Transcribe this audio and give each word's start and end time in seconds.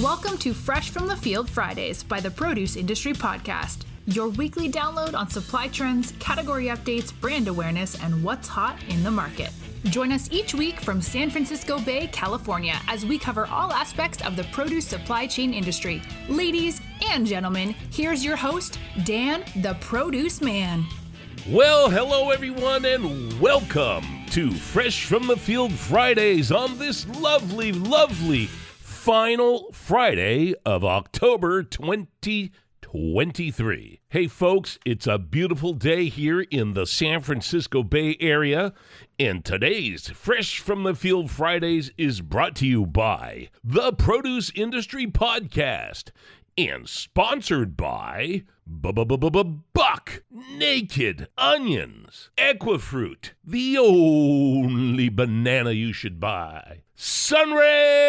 Welcome 0.00 0.38
to 0.38 0.54
Fresh 0.54 0.88
from 0.88 1.06
the 1.06 1.16
Field 1.16 1.50
Fridays 1.50 2.02
by 2.02 2.18
the 2.18 2.30
Produce 2.30 2.76
Industry 2.76 3.12
Podcast, 3.12 3.82
your 4.06 4.28
weekly 4.28 4.72
download 4.72 5.14
on 5.14 5.28
supply 5.28 5.68
trends, 5.68 6.14
category 6.18 6.68
updates, 6.68 7.12
brand 7.20 7.46
awareness, 7.46 8.02
and 8.02 8.24
what's 8.24 8.48
hot 8.48 8.78
in 8.88 9.04
the 9.04 9.10
market. 9.10 9.50
Join 9.84 10.10
us 10.10 10.32
each 10.32 10.54
week 10.54 10.80
from 10.80 11.02
San 11.02 11.28
Francisco 11.28 11.78
Bay, 11.78 12.06
California, 12.06 12.80
as 12.88 13.04
we 13.04 13.18
cover 13.18 13.46
all 13.48 13.70
aspects 13.70 14.24
of 14.24 14.34
the 14.34 14.44
produce 14.44 14.86
supply 14.86 15.26
chain 15.26 15.52
industry. 15.52 16.00
Ladies 16.26 16.80
and 17.10 17.26
gentlemen, 17.26 17.74
here's 17.90 18.24
your 18.24 18.36
host, 18.36 18.78
Dan 19.04 19.44
the 19.56 19.74
Produce 19.80 20.40
Man. 20.40 20.86
Well, 21.46 21.90
hello 21.90 22.30
everyone, 22.30 22.86
and 22.86 23.38
welcome 23.38 24.04
to 24.30 24.52
Fresh 24.52 25.04
from 25.04 25.26
the 25.26 25.36
Field 25.36 25.72
Fridays 25.72 26.50
on 26.50 26.78
this 26.78 27.06
lovely, 27.20 27.72
lovely 27.72 28.48
final 29.02 29.70
Friday 29.72 30.54
of 30.64 30.84
October 30.84 31.64
2023. 31.64 34.00
Hey, 34.08 34.28
folks, 34.28 34.78
it's 34.86 35.08
a 35.08 35.18
beautiful 35.18 35.72
day 35.72 36.08
here 36.08 36.42
in 36.42 36.74
the 36.74 36.86
San 36.86 37.20
Francisco 37.20 37.82
Bay 37.82 38.16
Area, 38.20 38.72
and 39.18 39.44
today's 39.44 40.08
Fresh 40.10 40.60
from 40.60 40.84
the 40.84 40.94
Field 40.94 41.32
Fridays 41.32 41.90
is 41.98 42.20
brought 42.20 42.54
to 42.54 42.64
you 42.64 42.86
by 42.86 43.48
the 43.64 43.92
Produce 43.92 44.52
Industry 44.54 45.08
Podcast 45.08 46.12
and 46.56 46.88
sponsored 46.88 47.76
by 47.76 48.44
Buck 48.64 50.22
Naked 50.30 51.26
Onions, 51.36 52.30
Equifruit, 52.38 53.30
the 53.44 53.78
only 53.78 55.08
banana 55.08 55.72
you 55.72 55.92
should 55.92 56.20
buy. 56.20 56.82
Sunrays, 57.04 58.06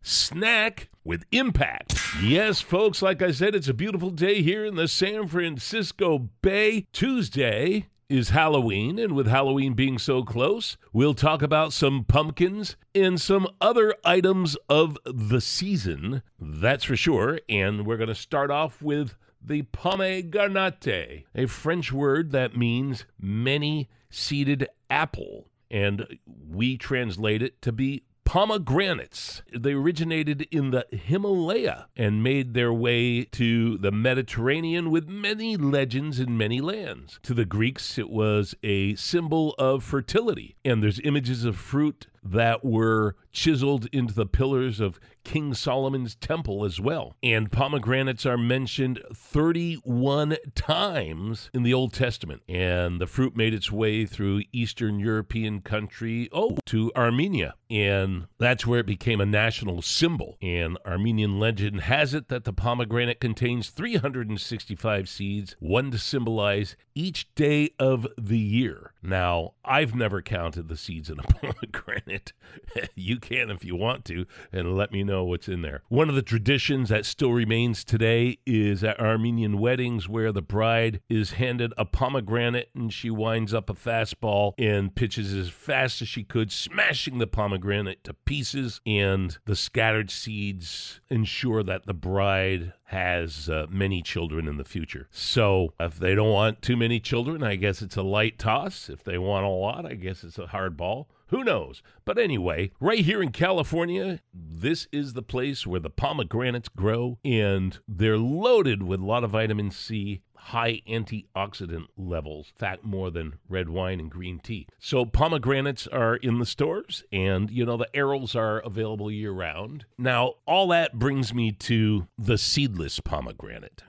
snack 0.00 0.90
with 1.02 1.24
impact. 1.32 1.98
Yes, 2.22 2.60
folks, 2.60 3.02
like 3.02 3.20
I 3.20 3.32
said, 3.32 3.56
it's 3.56 3.66
a 3.66 3.74
beautiful 3.74 4.10
day 4.10 4.42
here 4.42 4.64
in 4.64 4.76
the 4.76 4.86
San 4.86 5.26
Francisco 5.26 6.28
Bay. 6.40 6.86
Tuesday 6.92 7.86
is 8.08 8.28
Halloween, 8.28 8.96
and 9.00 9.14
with 9.14 9.26
Halloween 9.26 9.74
being 9.74 9.98
so 9.98 10.22
close, 10.22 10.76
we'll 10.92 11.14
talk 11.14 11.42
about 11.42 11.72
some 11.72 12.04
pumpkins 12.04 12.76
and 12.94 13.20
some 13.20 13.48
other 13.60 13.92
items 14.04 14.56
of 14.68 14.96
the 15.04 15.40
season. 15.40 16.22
That's 16.38 16.84
for 16.84 16.94
sure. 16.94 17.40
And 17.48 17.88
we're 17.88 17.96
going 17.96 18.06
to 18.06 18.14
start 18.14 18.52
off 18.52 18.80
with 18.80 19.16
the 19.44 19.62
pomegranate, 19.62 20.86
a 21.34 21.46
French 21.48 21.92
word 21.92 22.30
that 22.30 22.56
means 22.56 23.04
many 23.20 23.88
seeded 24.10 24.68
apple. 24.88 25.48
And 25.70 26.18
we 26.26 26.76
translate 26.76 27.42
it 27.42 27.60
to 27.62 27.72
be 27.72 28.04
pomegranates. 28.28 29.40
They 29.56 29.72
originated 29.72 30.46
in 30.50 30.70
the 30.70 30.86
Himalaya 30.90 31.86
and 31.96 32.22
made 32.22 32.52
their 32.52 32.74
way 32.74 33.24
to 33.24 33.78
the 33.78 33.90
Mediterranean 33.90 34.90
with 34.90 35.08
many 35.08 35.56
legends 35.56 36.20
in 36.20 36.36
many 36.36 36.60
lands. 36.60 37.18
To 37.22 37.32
the 37.32 37.46
Greeks, 37.46 37.96
it 37.96 38.10
was 38.10 38.54
a 38.62 38.94
symbol 38.96 39.54
of 39.58 39.82
fertility, 39.82 40.56
and 40.62 40.82
there's 40.82 41.00
images 41.00 41.46
of 41.46 41.56
fruit 41.56 42.08
that 42.22 42.62
were 42.62 43.16
chiseled 43.32 43.86
into 43.92 44.14
the 44.14 44.26
pillars 44.26 44.80
of 44.80 44.98
King 45.24 45.52
Solomon's 45.52 46.14
temple 46.14 46.64
as 46.64 46.80
well. 46.80 47.14
And 47.22 47.52
pomegranates 47.52 48.24
are 48.24 48.38
mentioned 48.38 49.00
31 49.14 50.36
times 50.54 51.50
in 51.52 51.62
the 51.62 51.74
Old 51.74 51.92
Testament. 51.92 52.42
And 52.48 53.00
the 53.00 53.06
fruit 53.06 53.36
made 53.36 53.52
its 53.52 53.70
way 53.70 54.06
through 54.06 54.42
Eastern 54.52 54.98
European 54.98 55.60
country, 55.60 56.28
oh, 56.32 56.56
to 56.66 56.90
Armenia. 56.96 57.54
And 57.70 58.26
that's 58.38 58.66
where 58.66 58.80
it 58.80 58.86
became 58.86 59.20
a 59.20 59.26
national 59.26 59.82
symbol. 59.82 60.38
And 60.40 60.78
Armenian 60.86 61.38
legend 61.38 61.82
has 61.82 62.14
it 62.14 62.28
that 62.28 62.44
the 62.44 62.52
pomegranate 62.52 63.20
contains 63.20 63.68
365 63.68 65.08
seeds, 65.08 65.56
one 65.58 65.90
to 65.90 65.98
symbolize 65.98 66.76
each 66.94 67.32
day 67.34 67.70
of 67.78 68.06
the 68.16 68.38
year. 68.38 68.92
Now, 69.02 69.54
I've 69.64 69.94
never 69.94 70.22
counted 70.22 70.68
the 70.68 70.76
seeds 70.76 71.10
in 71.10 71.18
a 71.18 71.22
pomegranate. 71.22 72.32
you 72.94 73.17
can 73.18 73.50
if 73.50 73.64
you 73.64 73.76
want 73.76 74.04
to, 74.06 74.26
and 74.52 74.76
let 74.76 74.92
me 74.92 75.02
know 75.02 75.24
what's 75.24 75.48
in 75.48 75.62
there. 75.62 75.82
One 75.88 76.08
of 76.08 76.14
the 76.14 76.22
traditions 76.22 76.88
that 76.88 77.06
still 77.06 77.32
remains 77.32 77.84
today 77.84 78.38
is 78.46 78.82
at 78.84 79.00
Armenian 79.00 79.58
weddings 79.58 80.08
where 80.08 80.32
the 80.32 80.42
bride 80.42 81.00
is 81.08 81.32
handed 81.32 81.72
a 81.76 81.84
pomegranate 81.84 82.70
and 82.74 82.92
she 82.92 83.10
winds 83.10 83.52
up 83.52 83.70
a 83.70 83.74
fastball 83.74 84.52
and 84.58 84.94
pitches 84.94 85.34
as 85.34 85.50
fast 85.50 86.02
as 86.02 86.08
she 86.08 86.24
could, 86.24 86.52
smashing 86.52 87.18
the 87.18 87.26
pomegranate 87.26 88.04
to 88.04 88.14
pieces, 88.14 88.80
and 88.86 89.38
the 89.44 89.56
scattered 89.56 90.10
seeds 90.10 91.00
ensure 91.10 91.62
that 91.62 91.86
the 91.86 91.94
bride 91.94 92.72
has 92.88 93.50
uh, 93.50 93.66
many 93.68 94.00
children 94.00 94.48
in 94.48 94.56
the 94.56 94.64
future. 94.64 95.08
So 95.10 95.74
if 95.78 95.98
they 95.98 96.14
don't 96.14 96.32
want 96.32 96.62
too 96.62 96.76
many 96.76 97.00
children, 97.00 97.42
I 97.42 97.56
guess 97.56 97.82
it's 97.82 97.96
a 97.96 98.02
light 98.02 98.38
toss. 98.38 98.88
If 98.88 99.04
they 99.04 99.18
want 99.18 99.44
a 99.44 99.50
lot, 99.50 99.84
I 99.84 99.92
guess 99.92 100.24
it's 100.24 100.38
a 100.38 100.46
hard 100.46 100.76
ball. 100.76 101.06
Who 101.26 101.44
knows? 101.44 101.82
But 102.06 102.16
anyway, 102.16 102.70
right 102.80 103.00
here 103.00 103.22
in 103.22 103.32
California, 103.32 104.20
this 104.32 104.88
is 104.90 105.12
the 105.12 105.22
place 105.22 105.66
where 105.66 105.80
the 105.80 105.90
pomegranates 105.90 106.70
grow, 106.70 107.18
and 107.22 107.78
they're 107.86 108.16
loaded 108.16 108.82
with 108.82 109.00
a 109.00 109.04
lot 109.04 109.24
of 109.24 109.32
vitamin 109.32 109.70
C, 109.70 110.22
high 110.38 110.80
antioxidant 110.88 111.86
levels, 111.96 112.52
fact 112.56 112.84
more 112.84 113.10
than 113.10 113.38
red 113.48 113.68
wine 113.68 114.00
and 114.00 114.10
green 114.10 114.38
tea. 114.38 114.66
So 114.78 115.04
pomegranates 115.04 115.86
are 115.88 116.16
in 116.16 116.38
the 116.38 116.46
stores, 116.46 117.04
and 117.12 117.50
you 117.50 117.66
know, 117.66 117.76
the 117.76 117.88
arils 117.94 118.34
are 118.34 118.60
available 118.60 119.10
year 119.10 119.32
round. 119.32 119.84
Now, 119.98 120.34
all 120.46 120.68
that 120.68 120.98
brings 120.98 121.34
me 121.34 121.52
to 121.52 122.08
the 122.16 122.38
seedless 122.38 123.00
pomegranate. 123.00 123.82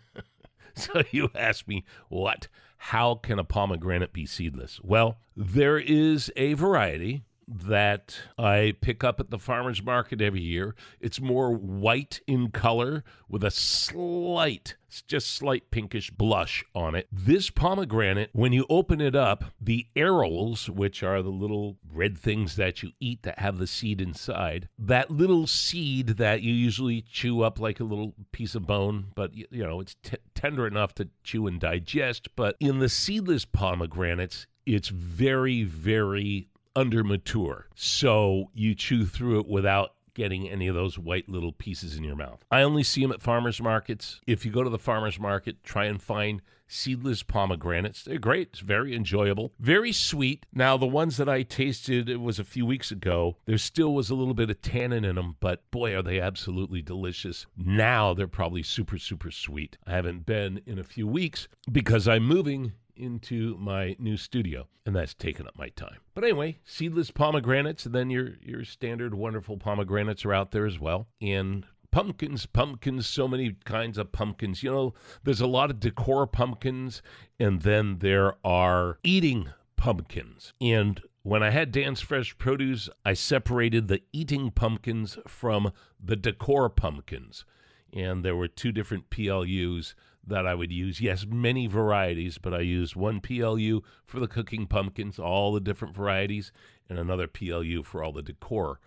so 0.74 1.02
you 1.10 1.30
ask 1.34 1.66
me, 1.66 1.84
what? 2.08 2.48
How 2.78 3.16
can 3.16 3.40
a 3.40 3.44
pomegranate 3.44 4.12
be 4.12 4.24
seedless? 4.24 4.80
Well, 4.82 5.18
there 5.36 5.78
is 5.78 6.30
a 6.36 6.52
variety 6.54 7.24
that 7.48 8.18
I 8.38 8.74
pick 8.80 9.02
up 9.02 9.20
at 9.20 9.30
the 9.30 9.38
farmer's 9.38 9.82
market 9.82 10.20
every 10.20 10.40
year. 10.40 10.74
It's 11.00 11.20
more 11.20 11.52
white 11.52 12.20
in 12.26 12.50
color 12.50 13.04
with 13.28 13.42
a 13.42 13.50
slight, 13.50 14.76
just 15.06 15.30
slight 15.30 15.70
pinkish 15.70 16.10
blush 16.10 16.64
on 16.74 16.94
it. 16.94 17.08
This 17.10 17.50
pomegranate, 17.50 18.30
when 18.32 18.52
you 18.52 18.66
open 18.68 19.00
it 19.00 19.16
up, 19.16 19.44
the 19.60 19.86
arils, 19.96 20.68
which 20.68 21.02
are 21.02 21.22
the 21.22 21.30
little 21.30 21.78
red 21.90 22.18
things 22.18 22.56
that 22.56 22.82
you 22.82 22.92
eat 23.00 23.22
that 23.22 23.38
have 23.38 23.58
the 23.58 23.66
seed 23.66 24.00
inside, 24.00 24.68
that 24.78 25.10
little 25.10 25.46
seed 25.46 26.08
that 26.18 26.42
you 26.42 26.52
usually 26.52 27.02
chew 27.02 27.42
up 27.42 27.58
like 27.58 27.80
a 27.80 27.84
little 27.84 28.14
piece 28.32 28.54
of 28.54 28.66
bone, 28.66 29.06
but 29.14 29.34
you 29.34 29.46
know, 29.50 29.80
it's 29.80 29.96
t- 30.02 30.16
tender 30.34 30.66
enough 30.66 30.94
to 30.94 31.08
chew 31.24 31.46
and 31.46 31.60
digest. 31.60 32.28
But 32.36 32.56
in 32.60 32.78
the 32.78 32.88
seedless 32.88 33.44
pomegranates, 33.44 34.46
it's 34.66 34.88
very, 34.88 35.64
very 35.64 36.48
under 36.78 37.02
mature. 37.02 37.66
So 37.74 38.50
you 38.54 38.72
chew 38.72 39.04
through 39.04 39.40
it 39.40 39.48
without 39.48 39.94
getting 40.14 40.48
any 40.48 40.68
of 40.68 40.76
those 40.76 40.96
white 40.96 41.28
little 41.28 41.50
pieces 41.50 41.96
in 41.96 42.04
your 42.04 42.14
mouth. 42.14 42.44
I 42.52 42.62
only 42.62 42.84
see 42.84 43.02
them 43.02 43.10
at 43.10 43.20
farmers 43.20 43.60
markets. 43.60 44.20
If 44.28 44.46
you 44.46 44.52
go 44.52 44.62
to 44.62 44.70
the 44.70 44.78
farmers 44.78 45.18
market, 45.18 45.64
try 45.64 45.86
and 45.86 46.00
find 46.00 46.40
seedless 46.68 47.24
pomegranates. 47.24 48.04
They're 48.04 48.18
great. 48.18 48.50
It's 48.52 48.60
very 48.60 48.94
enjoyable, 48.94 49.52
very 49.58 49.90
sweet. 49.90 50.46
Now, 50.52 50.76
the 50.76 50.86
ones 50.86 51.16
that 51.16 51.28
I 51.28 51.42
tasted, 51.42 52.08
it 52.08 52.20
was 52.20 52.38
a 52.38 52.44
few 52.44 52.64
weeks 52.64 52.92
ago, 52.92 53.38
there 53.46 53.58
still 53.58 53.92
was 53.92 54.10
a 54.10 54.14
little 54.14 54.34
bit 54.34 54.50
of 54.50 54.62
tannin 54.62 55.04
in 55.04 55.16
them, 55.16 55.36
but 55.40 55.68
boy, 55.72 55.96
are 55.96 56.02
they 56.02 56.20
absolutely 56.20 56.82
delicious. 56.82 57.46
Now 57.56 58.14
they're 58.14 58.28
probably 58.28 58.62
super, 58.62 58.98
super 58.98 59.32
sweet. 59.32 59.78
I 59.84 59.92
haven't 59.92 60.26
been 60.26 60.60
in 60.66 60.78
a 60.78 60.84
few 60.84 61.08
weeks 61.08 61.48
because 61.72 62.06
I'm 62.06 62.24
moving 62.24 62.72
into 62.98 63.56
my 63.58 63.96
new 63.98 64.16
studio, 64.16 64.66
and 64.86 64.94
that's 64.94 65.14
taken 65.14 65.46
up 65.46 65.56
my 65.56 65.68
time. 65.70 65.98
But 66.14 66.24
anyway, 66.24 66.58
seedless 66.64 67.10
pomegranates, 67.10 67.86
and 67.86 67.94
then 67.94 68.10
your 68.10 68.30
your 68.42 68.64
standard 68.64 69.14
wonderful 69.14 69.56
pomegranates 69.56 70.24
are 70.24 70.34
out 70.34 70.50
there 70.50 70.66
as 70.66 70.78
well. 70.78 71.08
And 71.20 71.64
pumpkins, 71.90 72.46
pumpkins, 72.46 73.06
so 73.06 73.26
many 73.26 73.56
kinds 73.64 73.98
of 73.98 74.12
pumpkins. 74.12 74.62
You 74.62 74.70
know, 74.70 74.94
there's 75.24 75.40
a 75.40 75.46
lot 75.46 75.70
of 75.70 75.80
decor 75.80 76.26
pumpkins, 76.26 77.02
and 77.38 77.62
then 77.62 77.98
there 77.98 78.34
are 78.44 78.98
eating 79.02 79.50
pumpkins. 79.76 80.52
And 80.60 81.00
when 81.22 81.42
I 81.42 81.50
had 81.50 81.72
Dan's 81.72 82.00
Fresh 82.00 82.38
Produce, 82.38 82.88
I 83.04 83.14
separated 83.14 83.88
the 83.88 84.02
eating 84.12 84.50
pumpkins 84.50 85.18
from 85.26 85.72
the 86.02 86.16
decor 86.16 86.68
pumpkins. 86.68 87.44
And 87.92 88.24
there 88.24 88.36
were 88.36 88.48
two 88.48 88.72
different 88.72 89.10
PLUs 89.10 89.94
that 90.28 90.46
I 90.46 90.54
would 90.54 90.72
use. 90.72 91.00
Yes, 91.00 91.26
many 91.28 91.66
varieties, 91.66 92.38
but 92.38 92.54
I 92.54 92.60
used 92.60 92.96
one 92.96 93.20
PLU 93.20 93.82
for 94.06 94.20
the 94.20 94.28
cooking 94.28 94.66
pumpkins, 94.66 95.18
all 95.18 95.52
the 95.52 95.60
different 95.60 95.94
varieties, 95.94 96.52
and 96.88 96.98
another 96.98 97.26
PLU 97.26 97.82
for 97.82 98.02
all 98.02 98.12
the 98.12 98.22
decor 98.22 98.80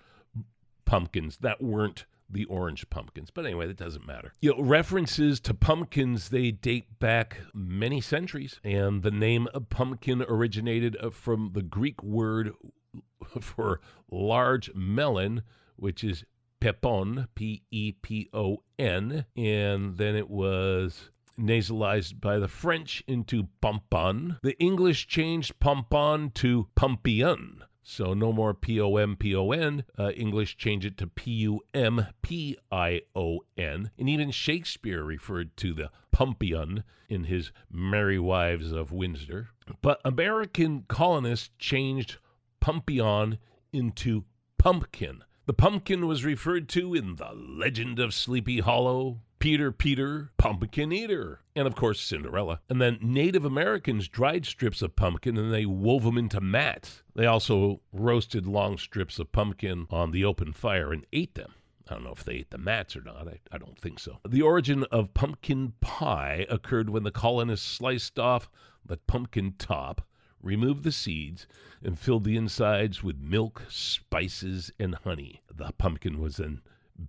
pumpkins 0.86 1.38
that 1.38 1.62
weren't 1.62 2.06
the 2.30 2.46
orange 2.46 2.90
pumpkins. 2.90 3.30
But 3.30 3.46
anyway, 3.46 3.68
that 3.68 3.78
doesn't 3.78 4.06
matter. 4.06 4.34
You 4.42 4.52
know, 4.52 4.62
references 4.62 5.40
to 5.42 5.54
pumpkins, 5.54 6.30
they 6.30 6.52
date 6.52 7.00
back 7.00 7.38
many 7.54 8.02
centuries, 8.02 8.60
and 8.64 9.04
the 9.04 9.12
name 9.12 9.48
pumpkin 9.70 10.22
originated 10.24 10.98
uh, 11.02 11.10
from 11.10 11.52
the 11.54 11.62
Greek 11.62 12.02
word 12.04 12.54
for 13.42 13.82
large 14.10 14.74
melon, 14.74 15.44
which 15.76 16.04
is 16.04 16.24
Pepon, 16.62 17.28
P 17.36 17.64
E 17.72 17.94
P 17.94 18.30
O 18.34 18.64
N, 18.78 19.26
and 19.36 19.98
then 19.98 20.16
it 20.16 20.30
was 20.30 21.10
nasalized 21.42 22.22
by 22.22 22.40
the 22.40 22.48
French 22.48 23.04
into 23.08 23.48
pompon. 23.62 24.38
The 24.44 24.58
English 24.60 25.08
changed 25.08 25.60
pompon 25.60 26.32
to 26.36 26.68
pompion. 26.76 27.64
So 27.84 28.14
no 28.14 28.32
more 28.32 28.54
P 28.54 28.80
O 28.80 28.96
M 28.98 29.16
P 29.16 29.36
O 29.36 29.52
N. 29.52 29.84
Uh, 29.98 30.12
English 30.12 30.56
changed 30.56 30.86
it 30.86 30.98
to 30.98 31.08
P 31.08 31.32
U 31.32 31.62
M 31.74 32.06
P 32.22 32.56
I 32.72 33.02
O 33.16 33.40
N. 33.58 33.90
And 33.98 34.08
even 34.08 34.30
Shakespeare 34.30 35.04
referred 35.04 35.58
to 35.58 35.74
the 35.74 35.90
Pumpion 36.14 36.84
in 37.10 37.24
his 37.24 37.52
Merry 37.72 38.20
Wives 38.20 38.72
of 38.72 38.92
Windsor. 38.92 39.50
But 39.82 40.00
American 40.06 40.86
colonists 40.88 41.50
changed 41.58 42.18
Pumpion 42.62 43.40
into 43.74 44.26
pumpkin. 44.60 45.24
The 45.48 45.54
pumpkin 45.54 46.06
was 46.06 46.24
referred 46.24 46.70
to 46.70 46.94
in 46.94 47.16
The 47.16 47.32
Legend 47.34 47.98
of 47.98 48.14
Sleepy 48.14 48.60
Hollow, 48.60 49.22
Peter 49.42 49.72
Peter, 49.72 50.32
Pumpkin 50.38 50.94
Eater, 50.94 51.40
and 51.56 51.68
of 51.68 51.76
course 51.76 52.00
Cinderella. 52.00 52.62
And 52.70 52.80
then 52.80 53.00
Native 53.02 53.44
Americans 53.44 54.08
dried 54.08 54.46
strips 54.46 54.84
of 54.84 54.96
pumpkin 54.96 55.36
and 55.36 55.52
they 55.52 55.66
wove 55.66 56.04
them 56.04 56.20
into 56.20 56.40
mats. 56.40 57.02
They 57.16 57.26
also 57.26 57.82
roasted 57.92 58.46
long 58.46 58.78
strips 58.78 59.18
of 59.18 59.32
pumpkin 59.32 59.88
on 59.90 60.12
the 60.12 60.24
open 60.26 60.54
fire 60.54 60.94
and 60.94 61.08
ate 61.12 61.34
them. 61.34 61.56
I 61.90 61.96
don't 61.96 62.04
know 62.04 62.12
if 62.12 62.24
they 62.24 62.34
ate 62.34 62.52
the 62.52 62.60
mats 62.60 62.96
or 62.96 63.02
not. 63.02 63.28
I, 63.28 63.40
I 63.52 63.58
don't 63.58 63.80
think 63.80 64.00
so. 64.00 64.20
The 64.28 64.44
origin 64.44 64.84
of 64.92 65.16
pumpkin 65.16 65.74
pie 65.82 66.46
occurred 66.48 66.92
when 66.92 67.02
the 67.02 67.10
colonists 67.10 67.68
sliced 67.68 68.20
off 68.20 68.48
the 68.86 68.98
pumpkin 68.98 69.56
top 69.58 70.08
removed 70.44 70.84
the 70.84 70.92
seeds, 70.92 71.48
and 71.84 72.00
filled 72.00 72.24
the 72.24 72.36
insides 72.36 73.04
with 73.04 73.20
milk, 73.20 73.64
spices, 73.70 74.72
and 74.80 74.96
honey. 74.96 75.42
The 75.54 75.72
pumpkin 75.78 76.20
was 76.20 76.38
then 76.38 76.62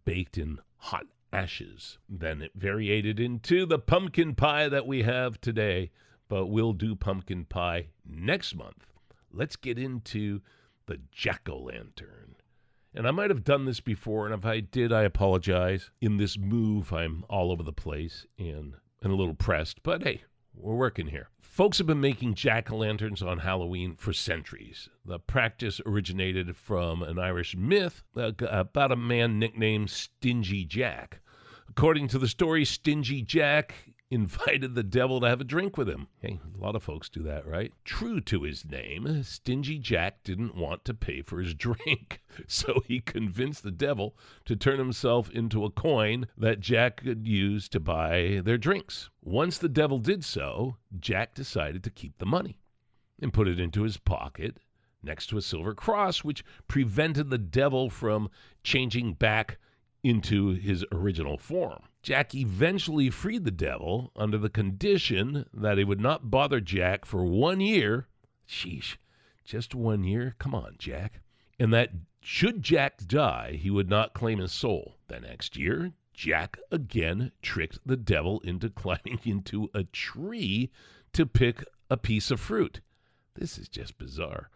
baked 0.05 0.37
in 0.37 0.59
hot 0.77 1.07
ashes. 1.33 1.99
Then 2.09 2.43
it 2.43 2.53
variated 2.55 3.19
into 3.19 3.67
the 3.67 3.79
pumpkin 3.79 4.35
pie 4.35 4.69
that 4.69 4.87
we 4.87 5.03
have 5.03 5.41
today, 5.41 5.91
but 6.29 6.47
we'll 6.47 6.73
do 6.73 6.95
pumpkin 6.95 7.45
pie 7.45 7.89
next 8.05 8.55
month. 8.55 8.87
Let's 9.31 9.57
get 9.57 9.79
into 9.79 10.41
the 10.87 10.99
jack 11.11 11.49
o' 11.49 11.59
lantern. 11.59 12.37
And 12.95 13.09
I 13.09 13.11
might 13.11 13.31
have 13.31 13.45
done 13.45 13.65
this 13.65 13.81
before, 13.81 14.27
and 14.27 14.35
if 14.35 14.45
I 14.45 14.61
did, 14.61 14.93
I 14.93 15.03
apologize. 15.03 15.91
In 16.01 16.19
this 16.19 16.37
move, 16.37 16.93
I'm 16.93 17.25
all 17.29 17.51
over 17.51 17.63
the 17.63 17.73
place 17.73 18.27
and, 18.39 18.75
and 19.03 19.13
a 19.13 19.17
little 19.17 19.35
pressed, 19.35 19.83
but 19.83 20.03
hey, 20.03 20.23
we're 20.55 20.75
working 20.75 21.09
here. 21.09 21.29
Folks 21.41 21.79
have 21.79 21.87
been 21.87 22.01
making 22.01 22.35
jack 22.35 22.71
o' 22.73 22.77
lanterns 22.77 23.23
on 23.23 23.39
Halloween 23.39 23.95
for 23.97 24.13
centuries. 24.13 24.89
The 25.05 25.19
practice 25.19 25.81
originated 25.85 26.57
from 26.57 27.03
an 27.03 27.19
Irish 27.19 27.55
myth 27.57 28.03
uh, 28.17 28.33
about 28.41 28.93
a 28.93 28.97
man 28.97 29.39
nicknamed 29.39 29.91
Stingy 29.91 30.65
Jack. 30.65 31.21
According 31.69 32.09
to 32.09 32.19
the 32.19 32.29
story, 32.29 32.65
Stingy 32.65 33.23
Jack 33.23 33.75
invited 34.13 34.75
the 34.75 34.83
devil 34.83 35.21
to 35.21 35.27
have 35.27 35.41
a 35.41 35.45
drink 35.45 35.79
with 35.79 35.89
him. 35.89 36.07
Hey, 36.21 36.39
a 36.55 36.63
lot 36.63 36.77
of 36.77 36.83
folks 36.83 37.09
do 37.09 37.23
that, 37.23 37.47
right? 37.47 37.73
True 37.83 38.21
to 38.21 38.43
his 38.43 38.63
name, 38.63 39.23
Stingy 39.23 39.79
Jack 39.79 40.23
didn't 40.23 40.55
want 40.55 40.85
to 40.85 40.93
pay 40.93 41.23
for 41.23 41.41
his 41.41 41.55
drink, 41.57 42.21
so 42.47 42.83
he 42.87 43.01
convinced 43.01 43.63
the 43.63 43.71
devil 43.71 44.15
to 44.45 44.55
turn 44.55 44.79
himself 44.79 45.31
into 45.31 45.65
a 45.65 45.71
coin 45.71 46.27
that 46.37 46.61
Jack 46.61 46.99
could 46.99 47.27
use 47.27 47.71
to 47.71 47.81
buy 47.81 48.43
their 48.45 48.59
drinks. 48.59 49.09
Once 49.23 49.57
the 49.57 49.69
devil 49.71 49.99
did 49.99 50.23
so, 50.23 50.77
Jack 51.01 51.35
decided 51.35 51.83
to 51.83 51.91
keep 51.91 52.19
the 52.19 52.27
money 52.27 52.59
and 53.23 53.33
put 53.33 53.49
it 53.49 53.59
into 53.59 53.83
his 53.83 53.97
pocket 53.97 54.59
next 55.03 55.29
to 55.29 55.39
a 55.39 55.43
silver 55.43 55.75
cross, 55.75 56.23
which 56.23 56.45
prevented 56.69 57.31
the 57.31 57.39
devil 57.39 57.89
from 57.89 58.29
changing 58.63 59.15
back 59.15 59.57
into 60.03 60.51
his 60.51 60.85
original 60.93 61.39
form. 61.39 61.85
Jack 62.03 62.35
eventually 62.35 63.11
freed 63.11 63.45
the 63.45 63.53
devil 63.53 64.11
under 64.17 64.37
the 64.37 64.51
condition 64.51 65.47
that 65.55 65.79
he 65.79 65.85
would 65.85 66.01
not 66.01 66.31
bother 66.31 66.61
Jack 66.61 67.05
for 67.05 67.25
one 67.25 67.61
year. 67.61 68.09
Sheesh, 68.47 68.97
just 69.45 69.73
one 69.73 70.03
year? 70.03 70.35
Come 70.39 70.53
on, 70.53 70.75
Jack. 70.79 71.21
And 71.61 71.73
that 71.73 71.91
should 72.21 72.63
Jack 72.63 73.07
die, 73.07 73.53
he 73.53 73.71
would 73.71 73.89
not 73.89 74.15
claim 74.15 74.41
his 74.41 74.51
soul. 74.51 74.97
The 75.07 75.21
next 75.21 75.57
year, 75.57 75.93
Jack 76.13 76.59
again 76.73 77.31
tricked 77.41 77.79
the 77.87 77.97
devil 77.97 78.41
into 78.41 78.69
climbing 78.83 79.21
into 79.25 79.71
a 79.73 79.85
tree 79.85 80.73
to 81.13 81.25
pick 81.25 81.65
a 81.89 81.97
piece 81.97 82.33
of 82.33 82.41
fruit. 82.41 82.81
This 83.35 83.59
is 83.59 83.69
just 83.69 83.97
bizarre. 83.97 84.51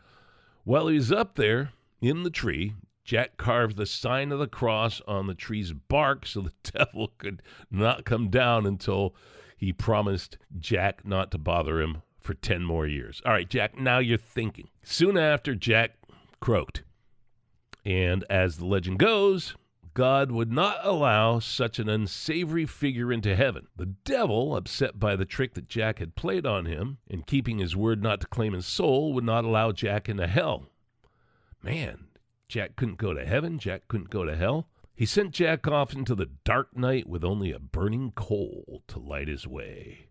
While 0.65 0.89
he 0.89 0.97
was 0.97 1.13
up 1.13 1.37
there 1.37 1.71
in 2.01 2.25
the 2.25 2.31
tree, 2.31 2.75
Jack 3.07 3.37
carved 3.37 3.77
the 3.77 3.87
sign 3.87 4.33
of 4.33 4.41
the 4.41 4.49
cross 4.49 5.01
on 5.07 5.29
the 5.29 5.35
tree's 5.35 5.73
bark 5.73 6.27
so 6.27 6.41
the 6.41 6.53
devil 6.73 7.13
could 7.19 7.41
not 7.71 8.05
come 8.05 8.31
down 8.31 8.67
until 8.67 9.15
he 9.57 9.73
promised 9.73 10.39
Jack 10.59 11.07
not 11.07 11.31
to 11.31 11.39
bother 11.39 11.81
him 11.81 12.03
for 12.19 12.35
10 12.35 12.65
more 12.65 12.85
years. 12.85 13.23
All 13.25 13.33
right, 13.33 13.49
Jack, 13.49 13.79
now 13.79 14.01
you're 14.01 14.19
thinking. 14.19 14.69
Soon 14.83 15.17
after, 15.17 15.55
Jack 15.55 15.93
croaked. 16.41 16.83
And 17.85 18.25
as 18.29 18.57
the 18.57 18.67
legend 18.67 18.99
goes, 18.99 19.55
God 19.95 20.33
would 20.33 20.51
not 20.51 20.79
allow 20.83 21.39
such 21.39 21.79
an 21.79 21.89
unsavory 21.89 22.67
figure 22.67 23.13
into 23.13 23.37
heaven. 23.37 23.69
The 23.77 23.87
devil, 23.87 24.57
upset 24.57 24.99
by 24.99 25.15
the 25.15 25.25
trick 25.25 25.55
that 25.55 25.69
Jack 25.69 26.01
had 26.01 26.17
played 26.17 26.45
on 26.45 26.67
him, 26.67 26.99
and 27.09 27.25
keeping 27.25 27.59
his 27.59 27.77
word 27.77 28.03
not 28.03 28.21
to 28.23 28.27
claim 28.27 28.53
his 28.53 28.67
soul, 28.67 29.13
would 29.13 29.23
not 29.25 29.45
allow 29.45 29.71
Jack 29.71 30.09
into 30.09 30.27
hell. 30.27 30.67
Man, 31.63 32.09
Jack 32.49 32.77
couldn't 32.77 32.99
go 32.99 33.13
to 33.13 33.25
heaven. 33.25 33.59
Jack 33.59 33.89
couldn't 33.89 34.11
go 34.11 34.25
to 34.25 34.37
hell. 34.37 34.69
He 34.95 35.05
sent 35.05 35.33
Jack 35.33 35.67
off 35.67 35.93
into 35.93 36.15
the 36.15 36.31
dark 36.45 36.77
night 36.77 37.09
with 37.09 37.25
only 37.25 37.53
a 37.53 37.59
burning 37.59 38.13
coal 38.13 38.83
to 38.89 38.99
light 38.99 39.29
his 39.29 39.47
way. 39.47 40.07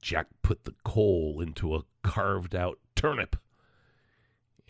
Jack 0.00 0.28
put 0.42 0.64
the 0.64 0.74
coal 0.84 1.40
into 1.40 1.74
a 1.74 1.84
carved 2.02 2.54
out 2.54 2.78
turnip, 2.94 3.36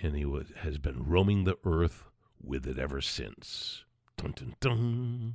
and 0.01 0.17
he 0.17 0.25
was, 0.25 0.49
has 0.57 0.79
been 0.79 1.05
roaming 1.05 1.45
the 1.45 1.59
earth 1.65 2.05
with 2.43 2.67
it 2.67 2.79
ever 2.79 3.01
since. 3.01 3.85
Dun, 4.17 4.33
dun, 4.33 4.55
dun. 4.61 5.35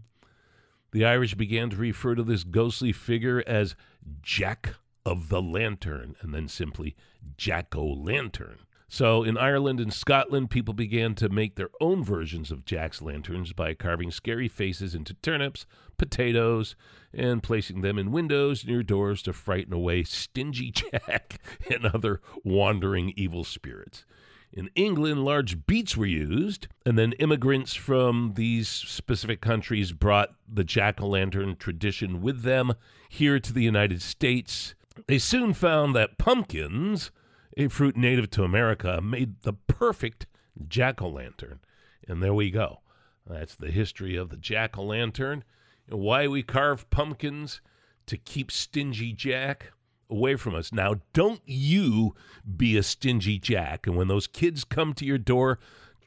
The 0.91 1.05
Irish 1.05 1.35
began 1.35 1.69
to 1.69 1.77
refer 1.77 2.15
to 2.15 2.23
this 2.23 2.43
ghostly 2.43 2.91
figure 2.91 3.43
as 3.47 3.75
Jack 4.21 4.75
of 5.05 5.29
the 5.29 5.41
Lantern, 5.41 6.15
and 6.21 6.33
then 6.33 6.47
simply 6.47 6.95
Jack 7.37 7.75
o' 7.75 7.85
Lantern. 7.85 8.59
So 8.93 9.23
in 9.23 9.37
Ireland 9.37 9.79
and 9.79 9.93
Scotland, 9.93 10.49
people 10.49 10.73
began 10.73 11.15
to 11.15 11.29
make 11.29 11.55
their 11.55 11.69
own 11.79 12.03
versions 12.03 12.51
of 12.51 12.65
Jack's 12.65 13.01
lanterns 13.01 13.53
by 13.53 13.73
carving 13.73 14.11
scary 14.11 14.49
faces 14.49 14.93
into 14.93 15.13
turnips, 15.13 15.65
potatoes, 15.97 16.75
and 17.13 17.41
placing 17.41 17.79
them 17.79 17.97
in 17.97 18.11
windows 18.11 18.65
near 18.65 18.83
doors 18.83 19.21
to 19.21 19.31
frighten 19.31 19.71
away 19.71 20.03
stingy 20.03 20.71
Jack 20.71 21.39
and 21.73 21.85
other 21.85 22.19
wandering 22.43 23.13
evil 23.15 23.45
spirits. 23.45 24.03
In 24.51 24.69
England, 24.75 25.23
large 25.23 25.65
beets 25.65 25.95
were 25.95 26.05
used, 26.05 26.67
and 26.85 26.99
then 26.99 27.13
immigrants 27.13 27.73
from 27.73 28.33
these 28.35 28.67
specific 28.67 29.39
countries 29.39 29.93
brought 29.93 30.35
the 30.53 30.65
jack 30.65 30.99
o' 30.99 31.07
lantern 31.07 31.55
tradition 31.55 32.19
with 32.21 32.41
them 32.41 32.73
here 33.07 33.39
to 33.39 33.53
the 33.53 33.63
United 33.63 34.01
States. 34.01 34.75
They 35.07 35.17
soon 35.17 35.53
found 35.53 35.95
that 35.95 36.17
pumpkins 36.17 37.09
a 37.57 37.67
fruit 37.67 37.97
native 37.97 38.29
to 38.31 38.43
America, 38.43 39.01
made 39.01 39.41
the 39.41 39.53
perfect 39.53 40.27
jack 40.67 41.01
o' 41.01 41.09
lantern. 41.09 41.59
And 42.07 42.21
there 42.21 42.33
we 42.33 42.51
go. 42.51 42.81
That's 43.25 43.55
the 43.55 43.71
history 43.71 44.15
of 44.15 44.29
the 44.29 44.37
jack 44.37 44.77
o' 44.77 44.83
lantern 44.83 45.43
and 45.91 45.99
why 45.99 46.27
we 46.27 46.41
carve 46.41 46.89
pumpkins 46.89 47.61
to 48.07 48.17
keep 48.17 48.51
stingy 48.51 49.13
Jack 49.13 49.73
away 50.09 50.35
from 50.35 50.55
us. 50.55 50.73
Now, 50.73 50.95
don't 51.13 51.41
you 51.45 52.15
be 52.57 52.77
a 52.77 52.83
stingy 52.83 53.37
Jack. 53.37 53.87
And 53.87 53.95
when 53.95 54.07
those 54.07 54.27
kids 54.27 54.63
come 54.63 54.93
to 54.95 55.05
your 55.05 55.17
door, 55.17 55.59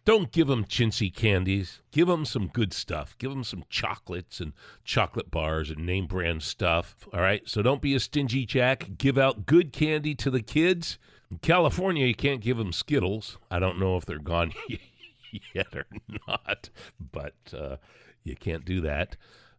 don't 0.04 0.32
give 0.32 0.48
them 0.48 0.64
chintzy 0.64 1.14
candies. 1.14 1.80
Give 1.90 2.08
them 2.08 2.24
some 2.24 2.48
good 2.48 2.72
stuff. 2.72 3.16
Give 3.18 3.30
them 3.30 3.44
some 3.44 3.64
chocolates 3.70 4.40
and 4.40 4.52
chocolate 4.84 5.30
bars 5.30 5.70
and 5.70 5.86
name 5.86 6.06
brand 6.06 6.42
stuff. 6.42 6.94
All 7.12 7.20
right. 7.20 7.42
So 7.48 7.62
don't 7.62 7.80
be 7.80 7.94
a 7.94 8.00
stingy 8.00 8.44
Jack. 8.44 8.98
Give 8.98 9.16
out 9.16 9.46
good 9.46 9.72
candy 9.72 10.14
to 10.16 10.30
the 10.30 10.42
kids 10.42 10.98
in 11.30 11.38
California, 11.38 12.06
you 12.06 12.14
can't 12.14 12.40
give 12.40 12.56
them 12.56 12.72
Skittles. 12.72 13.38
I 13.50 13.58
don't 13.58 13.78
know 13.78 13.96
if 13.96 14.04
they're 14.04 14.18
gone 14.18 14.52
yet 15.54 15.74
or 15.74 15.86
not, 16.28 16.70
but 17.12 17.34
uh, 17.56 17.76
you 18.22 18.36
can't 18.36 18.64
do 18.64 18.80
that 18.82 19.16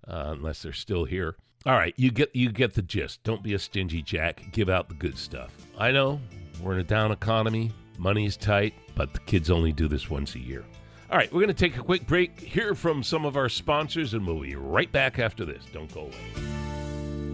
uh, 0.08 0.34
unless 0.36 0.62
they're 0.62 0.74
still 0.74 1.06
here. 1.06 1.36
All 1.66 1.74
right, 1.74 1.94
you 1.98 2.12
get 2.12 2.36
you 2.36 2.52
get 2.52 2.76
the 2.76 2.84
gist. 2.84 3.24
Don't 3.24 3.42
be 3.42 3.56
a 3.56 3.60
stingy 3.60 4.04
jack. 4.04 4.44
Give 4.52 4.70
out 4.70 4.88
the 4.88 4.94
good 4.94 5.18
stuff. 5.18 5.52
I 5.80 5.92
know 5.92 6.22
we're 6.62 6.74
in 6.74 6.80
a 6.80 6.84
down 6.84 7.12
economy. 7.12 7.72
Money's 7.98 8.38
tight, 8.38 8.74
but 8.94 9.14
the 9.14 9.20
kids 9.22 9.50
only 9.50 9.72
do 9.72 9.88
this 9.88 10.10
once 10.10 10.36
a 10.36 10.40
year. 10.40 10.64
All 11.10 11.18
right, 11.18 11.32
we're 11.32 11.42
going 11.42 11.48
to 11.48 11.54
take 11.54 11.78
a 11.78 11.84
quick 11.84 12.06
break, 12.08 12.40
hear 12.40 12.76
from 12.76 13.04
some 13.04 13.26
of 13.26 13.38
our 13.38 13.48
sponsors, 13.48 14.14
and 14.14 14.28
we'll 14.28 14.42
be 14.42 14.56
right 14.56 14.92
back 14.92 15.18
after 15.18 15.46
this. 15.46 15.64
Don't 15.72 15.92
go 15.94 16.02
away. 16.02 16.65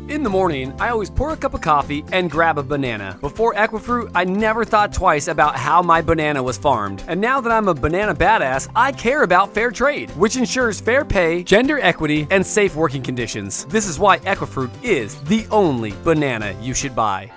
In 0.10 0.24
the 0.24 0.30
morning, 0.30 0.74
I 0.80 0.90
always 0.90 1.10
pour 1.10 1.32
a 1.32 1.38
cup 1.38 1.54
of 1.54 1.62
coffee 1.62 2.04
and 2.12 2.30
grab 2.30 2.58
a 2.58 2.64
banana. 2.64 3.18
Before 3.22 3.54
Equifruit, 3.54 4.12
I 4.14 4.24
never 4.24 4.66
thought 4.66 4.92
twice 4.94 5.28
about 5.28 5.56
how 5.56 5.82
my 5.82 6.02
banana 6.02 6.42
was 6.44 6.58
farmed. 6.58 7.04
And 7.08 7.22
now 7.22 7.40
that 7.40 7.52
I'm 7.52 7.68
a 7.68 7.74
banana 7.74 8.14
badass, 8.14 8.70
I 8.76 8.92
care 8.92 9.24
about 9.24 9.54
fair 9.54 9.72
trade, 9.72 10.10
which 10.12 10.36
ensures 10.36 10.82
fair 10.82 11.06
pay, 11.06 11.44
gender 11.44 11.80
equity, 11.80 12.28
and 12.30 12.46
safe 12.46 12.76
working 12.76 13.02
conditions. 13.02 13.66
This 13.66 13.88
is 13.88 14.00
why 14.00 14.20
Equifruit 14.20 14.72
is 14.84 15.22
the 15.24 15.46
only 15.52 15.94
banana 16.04 16.56
you 16.62 16.74
should 16.74 16.96
buy. 16.96 17.32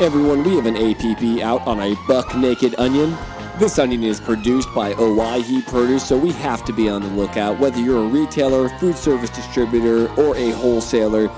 Everyone, 0.00 0.42
we 0.42 0.56
have 0.56 0.66
an 0.66 0.76
APB 0.76 1.40
out 1.42 1.60
on 1.66 1.78
a 1.78 1.94
buck 2.08 2.34
naked 2.34 2.74
onion. 2.78 3.16
This 3.60 3.78
onion 3.78 4.04
is 4.04 4.20
produced 4.20 4.74
by 4.74 4.94
Owyhee 4.94 5.60
Produce, 5.60 6.08
so 6.08 6.16
we 6.16 6.32
have 6.32 6.64
to 6.64 6.72
be 6.72 6.88
on 6.88 7.02
the 7.02 7.08
lookout. 7.08 7.58
Whether 7.60 7.78
you're 7.78 8.02
a 8.02 8.08
retailer, 8.08 8.70
food 8.78 8.96
service 8.96 9.28
distributor, 9.28 10.08
or 10.14 10.34
a 10.34 10.52
wholesaler, 10.52 11.28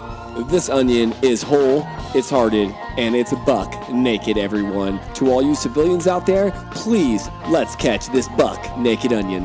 this 0.45 0.69
onion 0.69 1.13
is 1.21 1.43
whole, 1.43 1.85
it's 2.15 2.31
hearted, 2.31 2.71
and 2.97 3.17
it's 3.17 3.33
a 3.33 3.37
buck 3.39 3.91
naked, 3.91 4.39
everyone. 4.39 5.01
To 5.15 5.33
all 5.33 5.43
you 5.43 5.57
civilians 5.57 6.07
out 6.07 6.25
there, 6.25 6.53
please 6.71 7.29
let's 7.49 7.75
catch 7.75 8.07
this 8.11 8.29
buck 8.29 8.79
naked 8.79 9.13
onion. 9.13 9.43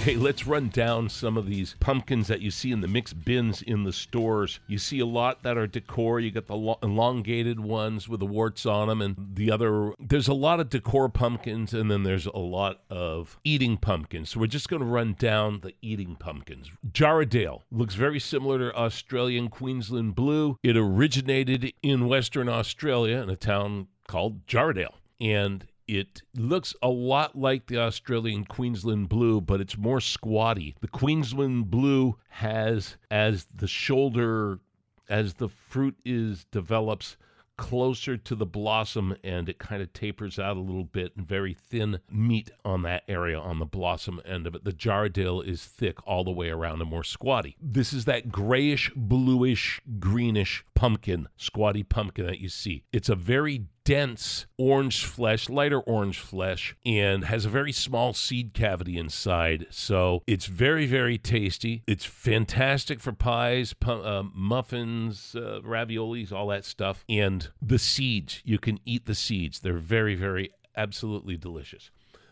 Okay, 0.00 0.16
let's 0.16 0.46
run 0.46 0.68
down 0.68 1.08
some 1.08 1.36
of 1.36 1.46
these 1.46 1.74
pumpkins 1.80 2.28
that 2.28 2.40
you 2.40 2.50
see 2.50 2.70
in 2.72 2.80
the 2.80 2.88
mixed 2.88 3.24
bins 3.24 3.60
in 3.60 3.82
the 3.82 3.92
stores. 3.92 4.60
You 4.66 4.78
see 4.78 5.00
a 5.00 5.06
lot 5.06 5.42
that 5.42 5.58
are 5.58 5.66
decor. 5.66 6.18
You 6.20 6.30
got 6.30 6.46
the 6.46 6.56
lo- 6.56 6.78
elongated 6.82 7.60
ones 7.60 8.08
with 8.08 8.20
the 8.20 8.26
warts 8.26 8.64
on 8.64 8.88
them, 8.88 9.02
and 9.02 9.16
the 9.34 9.50
other. 9.50 9.92
There's 9.98 10.28
a 10.28 10.34
lot 10.34 10.60
of 10.60 10.70
decor 10.70 11.10
pumpkins, 11.10 11.74
and 11.74 11.90
then 11.90 12.04
there's 12.04 12.26
a 12.26 12.38
lot 12.38 12.80
of 12.88 13.38
eating 13.44 13.76
pumpkins. 13.76 14.30
So 14.30 14.40
we're 14.40 14.46
just 14.46 14.70
going 14.70 14.80
to 14.80 14.88
run 14.88 15.14
down 15.18 15.60
the 15.60 15.74
eating 15.82 16.16
pumpkins. 16.16 16.70
Jarrahdale 16.90 17.62
looks 17.70 17.96
very 17.96 18.20
similar 18.20 18.58
to 18.58 18.76
Australian 18.76 19.48
Queensland 19.48 20.14
Blue. 20.14 20.56
It 20.62 20.76
originated 20.76 21.74
in 21.82 22.08
Western 22.08 22.48
Australia 22.48 23.20
in 23.20 23.28
a 23.28 23.36
town 23.36 23.88
called 24.06 24.46
Jarrahdale. 24.46 24.94
And 25.20 25.66
it 25.88 26.22
looks 26.34 26.74
a 26.82 26.88
lot 26.88 27.36
like 27.36 27.66
the 27.66 27.78
Australian 27.78 28.44
Queensland 28.44 29.08
blue, 29.08 29.40
but 29.40 29.60
it's 29.60 29.76
more 29.76 30.00
squatty. 30.00 30.76
The 30.80 30.88
Queensland 30.88 31.70
blue 31.70 32.16
has, 32.28 32.96
as 33.10 33.46
the 33.46 33.66
shoulder, 33.66 34.60
as 35.08 35.34
the 35.34 35.48
fruit 35.48 35.96
is 36.04 36.44
develops 36.52 37.16
closer 37.56 38.16
to 38.16 38.36
the 38.36 38.46
blossom 38.46 39.16
and 39.24 39.48
it 39.48 39.58
kind 39.58 39.82
of 39.82 39.92
tapers 39.92 40.38
out 40.38 40.56
a 40.56 40.60
little 40.60 40.84
bit 40.84 41.12
and 41.16 41.26
very 41.26 41.52
thin 41.52 41.98
meat 42.08 42.50
on 42.64 42.82
that 42.82 43.02
area 43.08 43.38
on 43.38 43.58
the 43.58 43.66
blossom 43.66 44.20
end 44.24 44.46
of 44.46 44.54
it. 44.54 44.64
The 44.64 44.72
Jarrahdale 44.72 45.44
is 45.44 45.64
thick 45.64 45.98
all 46.06 46.22
the 46.22 46.30
way 46.30 46.50
around 46.50 46.80
and 46.80 46.88
more 46.88 47.02
squatty. 47.02 47.56
This 47.60 47.92
is 47.92 48.04
that 48.04 48.30
grayish, 48.30 48.92
bluish, 48.94 49.80
greenish 49.98 50.64
pumpkin, 50.74 51.28
squatty 51.36 51.82
pumpkin 51.82 52.26
that 52.26 52.38
you 52.38 52.48
see. 52.48 52.84
It's 52.92 53.08
a 53.08 53.16
very 53.16 53.64
dense 53.88 54.44
orange 54.58 55.02
flesh, 55.02 55.48
lighter 55.48 55.80
orange 55.80 56.18
flesh, 56.18 56.76
and 56.84 57.24
has 57.24 57.46
a 57.46 57.48
very 57.48 57.72
small 57.72 58.12
seed 58.12 58.52
cavity 58.52 58.98
inside. 58.98 59.64
So 59.70 60.22
it's 60.26 60.44
very, 60.44 60.84
very 60.84 61.16
tasty. 61.16 61.84
It's 61.86 62.04
fantastic 62.04 63.00
for 63.00 63.12
pies, 63.12 63.72
pu- 63.72 64.02
uh, 64.02 64.24
muffins, 64.34 65.34
uh, 65.34 65.60
raviolis, 65.64 66.30
all 66.30 66.48
that 66.48 66.66
stuff. 66.66 67.02
And 67.08 67.48
the 67.62 67.78
seeds, 67.78 68.42
you 68.44 68.58
can 68.58 68.78
eat 68.84 69.06
the 69.06 69.14
seeds. 69.14 69.60
They're 69.60 69.78
very, 69.78 70.14
very, 70.14 70.50
absolutely 70.76 71.38
delicious. 71.38 71.90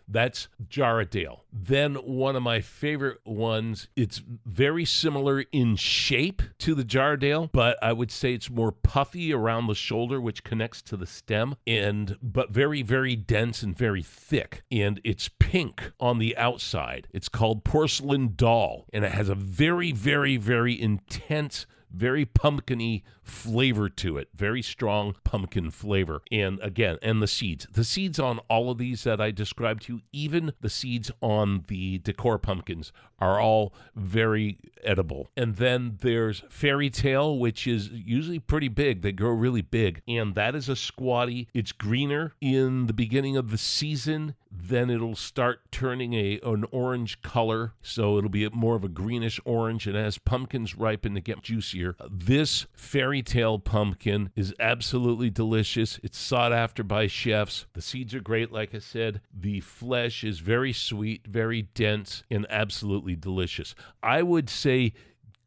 That's 0.08 0.48
Jarrahdale. 0.68 1.40
Then 1.52 1.94
one 1.96 2.36
of 2.36 2.42
my 2.42 2.60
favorite 2.60 3.18
ones, 3.24 3.88
it's 3.96 4.22
very 4.44 4.84
similar 4.84 5.44
in 5.52 5.76
shape 5.76 6.42
to 6.58 6.74
the 6.74 6.84
Jarrahdale, 6.84 7.50
but 7.52 7.78
I 7.82 7.92
would 7.92 8.10
say 8.10 8.32
it's 8.32 8.50
more 8.50 8.72
puffy 8.72 9.32
around 9.32 9.66
the 9.66 9.74
shoulder, 9.74 10.20
which 10.20 10.44
connects 10.44 10.82
to 10.82 10.96
the 10.96 11.06
stem, 11.06 11.56
and 11.66 12.16
but 12.22 12.50
very, 12.50 12.82
very 12.82 13.16
dense 13.16 13.62
and 13.62 13.76
very 13.76 14.02
thick. 14.02 14.62
And 14.70 15.00
it's 15.02 15.28
pink 15.38 15.92
on 15.98 16.18
the 16.18 16.36
outside. 16.36 17.08
It's 17.12 17.28
called 17.28 17.64
porcelain 17.64 18.34
doll, 18.36 18.86
and 18.92 19.04
it 19.04 19.12
has 19.12 19.28
a 19.28 19.34
very, 19.34 19.92
very, 19.92 20.36
very 20.36 20.80
intense 20.80 21.66
very 21.96 22.24
pumpkiny 22.24 23.02
flavor 23.26 23.88
to 23.88 24.16
it 24.16 24.28
very 24.34 24.62
strong 24.62 25.14
pumpkin 25.24 25.70
flavor. 25.70 26.22
And 26.30 26.60
again 26.60 26.98
and 27.02 27.22
the 27.22 27.26
seeds 27.26 27.66
the 27.72 27.84
seeds 27.84 28.18
on 28.18 28.38
all 28.48 28.70
of 28.70 28.78
these 28.78 29.04
that 29.04 29.20
i 29.20 29.30
described 29.30 29.82
to 29.84 29.94
you 29.94 30.00
even 30.12 30.52
the 30.60 30.70
seeds 30.70 31.10
on 31.20 31.64
the 31.68 31.98
decor 31.98 32.38
pumpkins 32.38 32.92
are 33.18 33.40
all 33.40 33.72
very 33.94 34.58
edible. 34.84 35.28
And 35.36 35.56
then 35.56 35.98
there's 36.00 36.42
fairy 36.48 36.90
tale 36.90 37.38
which 37.38 37.66
is 37.66 37.88
usually 37.88 38.38
pretty 38.38 38.68
big. 38.68 39.02
They 39.02 39.12
grow 39.12 39.30
really 39.30 39.62
big. 39.62 40.02
And 40.06 40.34
that 40.34 40.54
is 40.54 40.68
a 40.68 40.76
squatty. 40.76 41.48
It's 41.54 41.72
greener 41.72 42.34
in 42.40 42.86
the 42.86 42.92
beginning 42.92 43.36
of 43.36 43.50
the 43.50 43.58
season. 43.58 44.34
Then 44.50 44.90
it'll 44.90 45.16
start 45.16 45.60
turning 45.70 46.14
a 46.14 46.40
an 46.42 46.64
orange 46.70 47.20
color. 47.22 47.72
So 47.82 48.18
it'll 48.18 48.30
be 48.30 48.48
more 48.50 48.76
of 48.76 48.84
a 48.84 48.88
greenish 48.88 49.40
orange. 49.44 49.86
And 49.86 49.96
as 49.96 50.18
pumpkins 50.18 50.76
ripen 50.76 51.14
to 51.14 51.20
get 51.20 51.42
juicier 51.42 51.96
this 52.10 52.66
fairy 52.72 53.15
tale 53.22 53.58
pumpkin 53.58 54.30
is 54.36 54.54
absolutely 54.60 55.30
delicious. 55.30 55.98
It's 56.02 56.18
sought 56.18 56.52
after 56.52 56.82
by 56.82 57.06
chefs. 57.06 57.66
The 57.74 57.82
seeds 57.82 58.14
are 58.14 58.20
great 58.20 58.52
like 58.52 58.74
i 58.74 58.78
said. 58.78 59.20
The 59.32 59.60
flesh 59.60 60.24
is 60.24 60.40
very 60.40 60.72
sweet 60.72 61.26
very 61.26 61.62
dense 61.62 62.22
and 62.30 62.46
absolutely 62.50 63.16
delicious. 63.16 63.74
I 64.02 64.22
would 64.22 64.48
say 64.48 64.92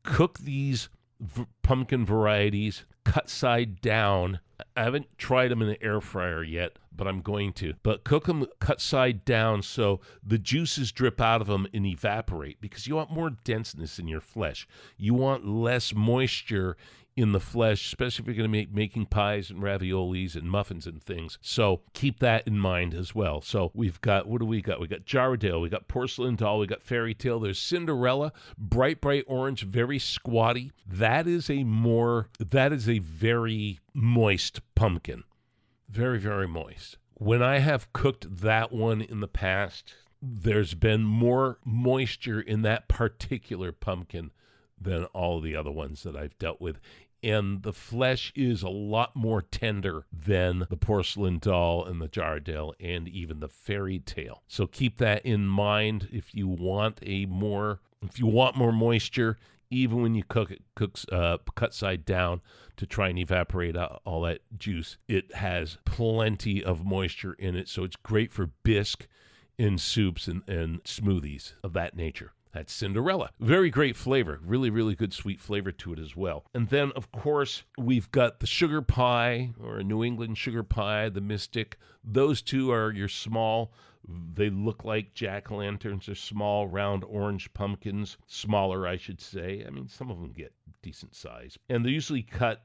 cook 0.04 0.40
these 0.40 0.90
v- 1.20 1.46
pumpkin 1.62 2.06
varieties 2.06 2.86
cut 3.04 3.30
side 3.30 3.82
down. 3.82 4.40
I 4.76 4.84
haven't 4.84 5.18
tried 5.18 5.50
them 5.50 5.62
in 5.62 5.70
the 5.70 5.82
air 5.84 6.02
fryer 6.02 6.44
yet, 6.44 6.78
but 6.96 7.08
I'm 7.08 7.22
going 7.22 7.54
to. 7.54 7.74
But 7.82 8.04
cook 8.04 8.26
them 8.26 8.46
cut 8.60 8.82
side 8.82 9.26
down 9.26 9.62
so 9.62 10.02
the 10.24 10.38
juices 10.38 10.92
drip 10.92 11.22
out 11.22 11.42
of 11.42 11.48
them 11.48 11.68
and 11.74 11.86
evaporate 11.86 12.60
because 12.62 12.88
you 12.88 12.96
want 12.96 13.12
more 13.12 13.30
denseness 13.30 14.00
in 14.00 14.08
your 14.08 14.22
flesh. 14.22 14.68
You 14.98 15.14
want 15.14 15.48
less 15.48 15.94
moisture 15.94 16.76
in 17.20 17.34
the 17.34 17.40
flesh, 17.40 17.86
especially 17.88 18.24
if 18.24 18.28
you're 18.28 18.48
going 18.48 18.52
to 18.52 18.66
be 18.66 18.74
making 18.74 19.06
pies 19.06 19.50
and 19.50 19.62
raviolis 19.62 20.36
and 20.36 20.50
muffins 20.50 20.88
and 20.88 21.04
things. 21.04 21.38
So 21.42 21.82
keep 21.94 22.20
that 22.20 22.48
in 22.48 22.58
mind 22.58 22.94
as 22.94 23.14
well. 23.14 23.42
So 23.42 23.72
we've 23.74 24.00
got 24.00 24.28
what 24.28 24.40
do 24.40 24.46
we 24.46 24.62
got? 24.62 24.80
We 24.80 24.88
got 24.88 25.06
Jarrahdale, 25.06 25.62
we 25.62 25.70
got 25.70 25.90
Porcelain 25.90 26.36
Doll, 26.36 26.60
we 26.60 26.68
got 26.68 26.82
Fairy 26.82 27.14
Tale. 27.14 27.42
There's 27.42 27.60
Cinderella, 27.60 28.32
bright 28.58 29.02
bright 29.02 29.26
orange, 29.28 29.64
very 29.64 30.00
squatty. 30.00 30.72
That 30.88 31.28
is 31.28 31.50
a 31.50 31.64
more 31.66 32.30
that 32.40 32.72
is 32.72 32.88
a 32.88 33.00
very 33.00 33.80
moist 33.94 34.62
pumpkin, 34.76 35.24
very 35.90 36.20
very 36.20 36.48
moist. 36.48 36.98
When 37.16 37.44
I 37.44 37.60
have 37.60 37.92
cooked 37.92 38.38
that 38.42 38.72
one 38.72 39.02
in 39.02 39.20
the 39.20 39.28
past, 39.28 39.94
there's 40.22 40.74
been 40.74 41.04
more 41.04 41.60
moisture 41.66 42.40
in 42.40 42.62
that 42.62 42.88
particular 42.88 43.74
pumpkin 43.74 44.32
than 44.82 45.04
all 45.06 45.42
the 45.42 45.56
other 45.56 45.72
ones 45.72 46.04
that 46.04 46.16
I've 46.16 46.38
dealt 46.38 46.62
with 46.62 46.80
and 47.24 47.64
the 47.64 47.74
flesh 47.74 48.32
is 48.36 48.64
a 48.64 48.70
lot 48.70 49.16
more 49.16 49.42
tender 49.42 50.06
than 50.12 50.66
the 50.70 50.78
porcelain 50.78 51.40
doll 51.40 51.86
and 51.86 52.02
the 52.02 52.08
Jarrahdale 52.08 52.74
and 52.80 53.08
even 53.08 53.40
the 53.40 53.50
fairy 53.50 54.00
tale. 54.00 54.44
So 54.48 54.68
keep 54.68 54.98
that 54.98 55.26
in 55.26 55.48
mind 55.48 56.08
if 56.12 56.34
you 56.34 56.48
want 56.48 57.00
a 57.02 57.26
more 57.26 57.82
if 58.02 58.20
you 58.20 58.28
want 58.28 58.56
more 58.56 58.72
moisture 58.72 59.38
even 59.72 60.02
when 60.02 60.16
you 60.16 60.24
cook 60.24 60.52
it 60.52 60.62
cooks 60.76 61.06
uh, 61.12 61.38
cut 61.56 61.74
side 61.74 62.06
down 62.06 62.42
to 62.78 62.86
try 62.86 63.10
and 63.10 63.20
evaporate 63.20 63.78
out 63.78 64.02
all 64.06 64.22
that 64.22 64.40
juice 64.58 64.98
it 65.08 65.34
has 65.36 65.78
plenty 65.86 66.64
of 66.64 66.86
moisture 66.86 67.34
in 67.34 67.56
it 67.56 67.68
so 67.68 67.84
it's 67.84 67.96
great 67.98 68.32
for 68.32 68.48
bisque 68.64 69.08
in 69.58 69.78
soups 69.78 70.28
and, 70.28 70.42
and 70.48 70.84
smoothies 70.84 71.54
of 71.64 71.74
that 71.74 71.96
nature 71.96 72.32
that's 72.51 72.74
Cinderella. 72.74 73.29
Very 73.39 73.70
great 73.70 73.96
flavor. 73.96 74.39
Really, 74.44 74.70
really 74.70 74.96
good 74.96 75.13
sweet 75.13 75.39
flavor 75.39 75.72
to 75.72 75.94
it 75.94 76.00
as 76.00 76.15
well. 76.15 76.46
And 76.53 76.70
then, 76.70 76.91
of 76.96 77.12
course, 77.12 77.63
we've 77.77 78.12
got 78.12 78.39
the 78.39 78.48
sugar 78.48 78.82
pie 78.82 79.51
or 79.62 79.77
a 79.77 79.84
New 79.84 80.03
England 80.03 80.38
sugar 80.38 80.63
pie, 80.63 81.10
the 81.10 81.22
Mystic. 81.22 81.77
Those 82.03 82.41
two 82.41 82.72
are 82.72 82.91
your 82.91 83.08
small. 83.08 83.74
They 84.34 84.50
look 84.50 84.84
like 84.84 85.13
jack 85.13 85.51
o' 85.51 85.58
lanterns. 85.58 86.08
They're 86.08 86.15
small, 86.15 86.68
round 86.68 87.03
orange 87.03 87.53
pumpkins. 87.53 88.18
Smaller, 88.25 88.88
I 88.88 88.98
should 88.98 89.22
say. 89.22 89.63
I 89.65 89.70
mean, 89.70 89.88
some 89.88 90.10
of 90.10 90.20
them 90.20 90.32
get 90.32 90.53
decent 90.82 91.15
size. 91.15 91.58
And 91.70 91.86
they're 91.86 91.91
usually 91.91 92.24
cut 92.24 92.63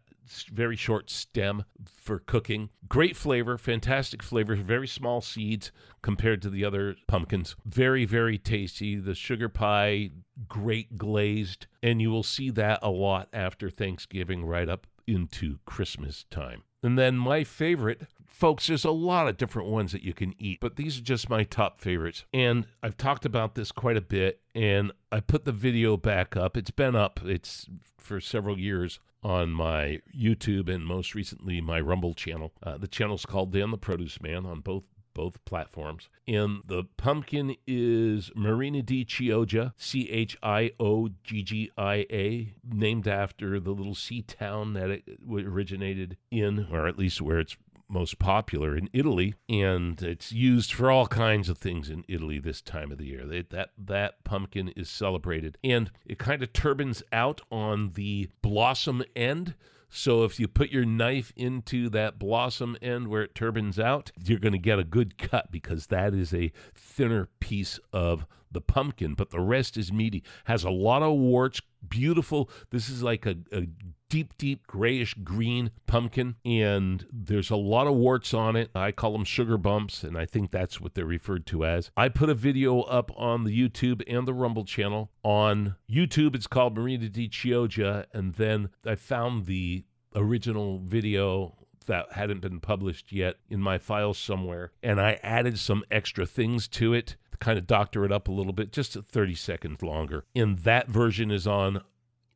very 0.53 0.77
short 0.77 1.11
stem 1.11 1.65
for 1.87 2.19
cooking. 2.19 2.71
Great 2.89 3.17
flavor, 3.17 3.59
fantastic 3.59 4.23
flavor, 4.23 4.55
very 4.55 4.89
small 4.89 5.21
seeds 5.21 5.73
compared 6.03 6.43
to 6.43 6.51
the 6.51 6.65
other 6.65 6.97
pumpkins. 7.07 7.57
Very, 7.65 8.05
very 8.05 8.39
tasty. 8.39 8.97
The 8.97 9.15
sugar 9.15 9.49
pie, 9.49 10.11
great 10.49 10.97
glazed, 10.97 11.67
and 11.83 12.01
you 12.01 12.11
will 12.11 12.23
see 12.23 12.51
that 12.51 12.79
a 12.83 12.91
lot 12.91 13.29
after 13.33 13.71
Thanksgiving, 13.71 14.45
right 14.45 14.69
up 14.69 14.87
into 15.07 15.59
Christmas 15.67 16.25
time. 16.31 16.63
And 16.83 16.99
then 16.99 17.17
my 17.17 17.45
favorite, 17.45 18.03
folks, 18.27 18.67
there's 18.67 18.85
a 18.85 18.91
lot 18.91 19.27
of 19.27 19.39
different 19.39 19.69
ones 19.69 19.93
that 19.93 20.03
you 20.03 20.13
can 20.13 20.35
eat, 20.39 20.59
but 20.61 20.77
these 20.77 20.99
are 20.99 21.03
just 21.03 21.31
my 21.31 21.43
top 21.43 21.81
favorites. 21.81 22.25
And 22.35 22.67
I've 22.83 22.99
talked 22.99 23.25
about 23.25 23.55
this 23.55 23.73
quite 23.73 23.97
a 23.97 24.03
bit, 24.03 24.41
and 24.55 24.93
I 25.11 25.21
put 25.21 25.47
the 25.47 25.53
video 25.53 25.97
back 25.97 26.37
up. 26.37 26.59
It's 26.59 26.71
been 26.71 26.95
up, 26.95 27.21
it's 27.25 27.67
for 27.97 28.21
several 28.21 28.59
years 28.59 29.01
on 29.25 29.51
my 29.51 30.01
YouTube 30.17 30.69
and 30.69 30.87
most 30.87 31.15
recently 31.15 31.61
my 31.61 31.81
Rumble 31.81 32.15
channel. 32.15 32.53
Uh, 32.63 32.77
the 32.77 32.87
channel's 32.87 33.25
called 33.27 33.53
Dan 33.53 33.71
the 33.71 33.79
Produce 33.79 34.21
Man 34.21 34.47
on 34.47 34.61
both 34.61 34.85
both 35.15 35.43
platforms. 35.45 36.09
And 36.27 36.63
the 36.67 36.85
pumpkin 36.97 37.55
is 37.67 38.33
Marina 38.35 38.83
di 38.83 39.05
Chioggia, 39.05 39.73
C 39.77 40.11
H 40.11 40.37
I 40.43 40.73
O 40.81 41.09
G 41.23 41.43
G 41.43 41.71
I 41.79 42.05
A, 42.11 42.55
named 42.69 43.07
after 43.07 43.61
the 43.61 43.71
little 43.71 43.95
sea 43.95 44.23
town 44.23 44.73
that 44.75 44.91
it 44.91 45.05
originated 45.29 46.17
in, 46.31 46.67
or 46.71 46.89
at 46.89 46.99
least 46.99 47.23
where 47.23 47.39
it's 47.39 47.57
most 47.95 48.19
popular 48.19 48.77
in 48.77 48.91
Italy, 48.93 49.35
and 49.49 50.03
it's 50.03 50.33
used 50.33 50.73
for 50.73 50.91
all 50.91 51.07
kinds 51.07 51.49
of 51.49 51.57
things 51.57 51.89
in 51.89 52.05
Italy 52.09 52.41
this 52.41 52.61
time 52.61 52.91
of 52.91 52.99
the 52.99 53.07
year. 53.07 53.25
They, 53.25 53.43
that 53.43 53.71
that 53.79 54.25
pumpkin 54.25 54.69
is 54.71 54.91
celebrated, 54.91 55.57
and 55.63 55.91
it 56.05 56.19
kind 56.19 56.43
of 56.43 56.53
turbines 56.53 57.03
out 57.13 57.41
on 57.51 57.93
the 57.95 58.29
blossom 58.43 59.05
end. 59.15 59.55
So 59.89 60.25
if 60.25 60.41
you 60.41 60.49
put 60.49 60.71
your 60.71 60.85
knife 60.85 61.33
into 61.37 61.89
that 61.91 62.19
blossom 62.19 62.77
end 62.83 63.07
where 63.07 63.23
it 63.23 63.35
turbines 63.37 63.79
out, 63.79 64.11
you're 64.25 64.41
going 64.41 64.53
to 64.53 64.59
get 64.59 64.81
a 64.81 64.85
good 64.85 65.17
cut 65.17 65.53
because 65.53 65.87
that 65.87 66.13
is 66.15 66.35
a 66.35 66.51
thinner 66.75 67.29
piece 67.39 67.79
of 67.93 68.27
the 68.51 68.61
pumpkin, 68.61 69.15
but 69.15 69.31
the 69.31 69.41
rest 69.41 69.77
is 69.77 69.93
meaty. 69.93 70.25
Has 70.45 70.65
a 70.65 70.71
lot 70.71 71.03
of 71.03 71.13
warts, 71.13 71.61
beautiful. 71.89 72.51
This 72.71 72.89
is 72.89 73.05
like 73.05 73.25
a, 73.25 73.37
a 73.53 73.69
deep, 74.15 74.39
deep 74.39 74.65
grayish 74.69 75.13
green 75.25 75.73
pumpkin, 75.89 76.37
and 76.45 77.05
there's 77.13 77.51
a 77.51 77.57
lot 77.57 77.89
of 77.89 77.95
warts 77.95 78.33
on 78.33 78.55
it. 78.55 78.71
I 78.73 78.93
call 78.93 79.11
them 79.11 79.25
sugar 79.25 79.59
bumps, 79.59 80.05
and 80.05 80.17
I 80.17 80.25
think 80.25 80.53
that's 80.53 80.81
what 80.81 80.95
they're 80.95 81.05
referred 81.05 81.47
to 81.47 81.65
as. 81.65 81.91
I 81.97 82.09
put 82.11 82.31
a 82.31 82.35
video 82.35 82.83
up 82.83 83.11
on 83.17 83.43
the 83.43 83.51
YouTube 83.51 84.05
and 84.07 84.25
the 84.25 84.33
Rumble 84.33 84.65
channel. 84.65 85.11
On 85.25 85.75
YouTube, 85.91 86.37
it's 86.37 86.47
called 86.47 86.77
Marina 86.77 87.09
di 87.09 87.29
Chioggia, 87.29 88.07
and 88.13 88.35
then 88.35 88.69
I 88.87 88.95
found 88.95 89.47
the 89.47 89.83
original 90.15 90.79
video 90.79 91.57
that 91.87 92.13
hadn't 92.13 92.41
been 92.41 92.61
published 92.61 93.11
yet 93.11 93.39
in 93.51 93.61
my 93.61 93.79
files 93.79 94.17
somewhere, 94.17 94.71
and 94.81 95.01
I 95.01 95.19
added 95.25 95.59
some 95.59 95.83
extra 95.91 96.25
things 96.25 96.69
to 96.69 96.95
it 96.95 97.17
kind 97.41 97.59
of 97.59 97.67
doctor 97.67 98.05
it 98.05 98.13
up 98.13 98.29
a 98.29 98.33
little 98.33 98.53
bit, 98.53 98.73
just 98.73 98.95
30 98.95 99.35
seconds 99.35 99.83
longer. 99.83 100.25
And 100.35 100.59
that 100.61 100.89
version 100.89 101.31
is 101.31 101.47
on 101.47 101.83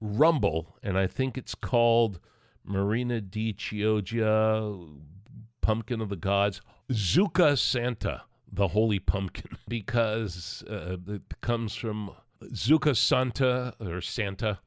Rumble, 0.01 0.77
and 0.83 0.97
I 0.99 1.07
think 1.07 1.37
it's 1.37 1.55
called 1.55 2.21
Marina 2.65 3.21
di 3.21 3.53
Chioggia, 3.53 5.01
Pumpkin 5.61 6.01
of 6.01 6.09
the 6.09 6.17
Gods, 6.17 6.61
Zucca 6.91 7.59
Santa, 7.59 8.23
the 8.51 8.69
Holy 8.69 8.99
Pumpkin, 8.99 9.57
because 9.69 10.65
uh, 10.69 10.97
it 11.07 11.41
comes 11.41 11.75
from 11.75 12.11
Zucca 12.53 12.97
Santa 12.97 13.75
or 13.81 14.01
Santa, 14.01 14.61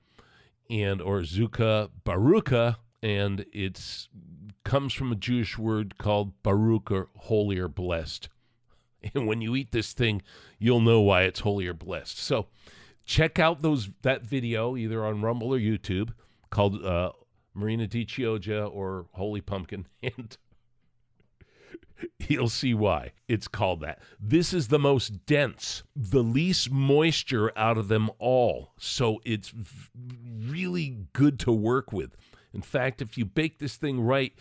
and 0.69 1.01
or 1.01 1.21
Zucca 1.21 1.89
Baruka, 2.05 2.77
and 3.01 3.45
it's 3.53 4.09
comes 4.63 4.93
from 4.93 5.11
a 5.11 5.15
Jewish 5.15 5.57
word 5.57 5.97
called 5.97 6.41
Baruch 6.43 6.91
or 6.91 7.09
holy 7.17 7.57
or 7.57 7.67
blessed. 7.67 8.29
And 9.15 9.25
when 9.25 9.41
you 9.41 9.55
eat 9.55 9.71
this 9.71 9.93
thing, 9.93 10.21
you'll 10.59 10.79
know 10.79 11.01
why 11.01 11.23
it's 11.23 11.39
holy 11.39 11.65
or 11.65 11.73
blessed. 11.73 12.19
So 12.19 12.45
check 13.11 13.39
out 13.39 13.61
those 13.61 13.89
that 14.03 14.25
video 14.25 14.77
either 14.77 15.05
on 15.05 15.21
Rumble 15.21 15.53
or 15.53 15.59
YouTube 15.59 16.13
called 16.49 16.81
uh, 16.81 17.11
Marina 17.53 17.85
di 17.85 18.05
Chioggia 18.05 18.73
or 18.73 19.07
Holy 19.11 19.41
Pumpkin, 19.41 19.85
and 20.03 20.37
you'll 22.19 22.47
see 22.47 22.73
why 22.73 23.11
it's 23.27 23.49
called 23.49 23.81
that. 23.81 23.99
This 24.17 24.53
is 24.53 24.69
the 24.69 24.79
most 24.79 25.25
dense, 25.25 25.83
the 25.93 26.23
least 26.23 26.71
moisture 26.71 27.51
out 27.57 27.77
of 27.77 27.89
them 27.89 28.09
all. 28.17 28.71
So 28.77 29.19
it's 29.25 29.53
really 30.47 30.99
good 31.11 31.37
to 31.41 31.51
work 31.51 31.91
with. 31.91 32.15
In 32.53 32.61
fact, 32.61 33.01
if 33.01 33.17
you 33.17 33.25
bake 33.25 33.59
this 33.59 33.75
thing 33.75 33.99
right, 33.99 34.33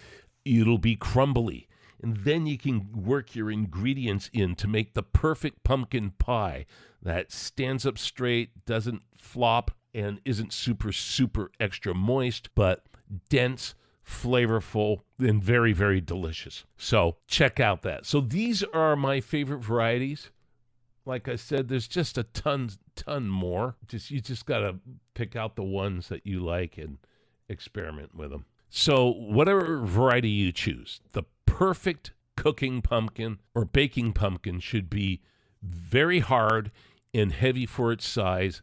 it'll 0.44 0.78
be 0.78 0.94
crumbly. 0.94 1.66
And 2.02 2.18
then 2.18 2.46
you 2.46 2.56
can 2.56 2.88
work 2.92 3.35
your 3.35 3.50
ingredients 3.50 4.30
in 4.33 4.54
to 4.56 4.68
make 4.68 4.94
the 4.94 5.02
perfect 5.02 5.64
pumpkin 5.64 6.12
pie 6.12 6.66
that 7.02 7.32
stands 7.32 7.86
up 7.86 7.98
straight, 7.98 8.64
doesn't 8.66 9.02
flop, 9.16 9.70
and 9.94 10.20
isn't 10.24 10.52
super, 10.52 10.92
super 10.92 11.50
extra 11.58 11.94
moist, 11.94 12.50
but 12.54 12.84
dense, 13.28 13.74
flavorful, 14.06 15.00
and 15.18 15.42
very, 15.42 15.72
very 15.72 16.00
delicious. 16.00 16.64
So 16.76 17.16
check 17.26 17.60
out 17.60 17.82
that. 17.82 18.06
So 18.06 18.20
these 18.20 18.62
are 18.62 18.96
my 18.96 19.20
favorite 19.20 19.62
varieties. 19.62 20.30
Like 21.06 21.28
I 21.28 21.36
said, 21.36 21.68
there's 21.68 21.88
just 21.88 22.18
a 22.18 22.24
ton, 22.24 22.70
ton 22.94 23.28
more. 23.28 23.76
Just 23.88 24.10
you 24.10 24.20
just 24.20 24.46
gotta 24.46 24.76
pick 25.14 25.34
out 25.34 25.56
the 25.56 25.62
ones 25.62 26.08
that 26.08 26.26
you 26.26 26.40
like 26.40 26.78
and 26.78 26.98
experiment 27.48 28.14
with 28.14 28.30
them. 28.30 28.44
So, 28.68 29.10
whatever 29.10 29.80
variety 29.80 30.28
you 30.28 30.52
choose, 30.52 31.00
the 31.12 31.24
perfect 31.46 32.12
cooking 32.36 32.80
pumpkin 32.80 33.38
or 33.54 33.64
baking 33.64 34.12
pumpkin 34.12 34.60
should 34.60 34.88
be 34.88 35.22
very 35.62 36.20
hard 36.20 36.70
and 37.12 37.33
heavy 37.33 37.66
for 37.66 37.92
its 37.92 38.07
size, 38.07 38.62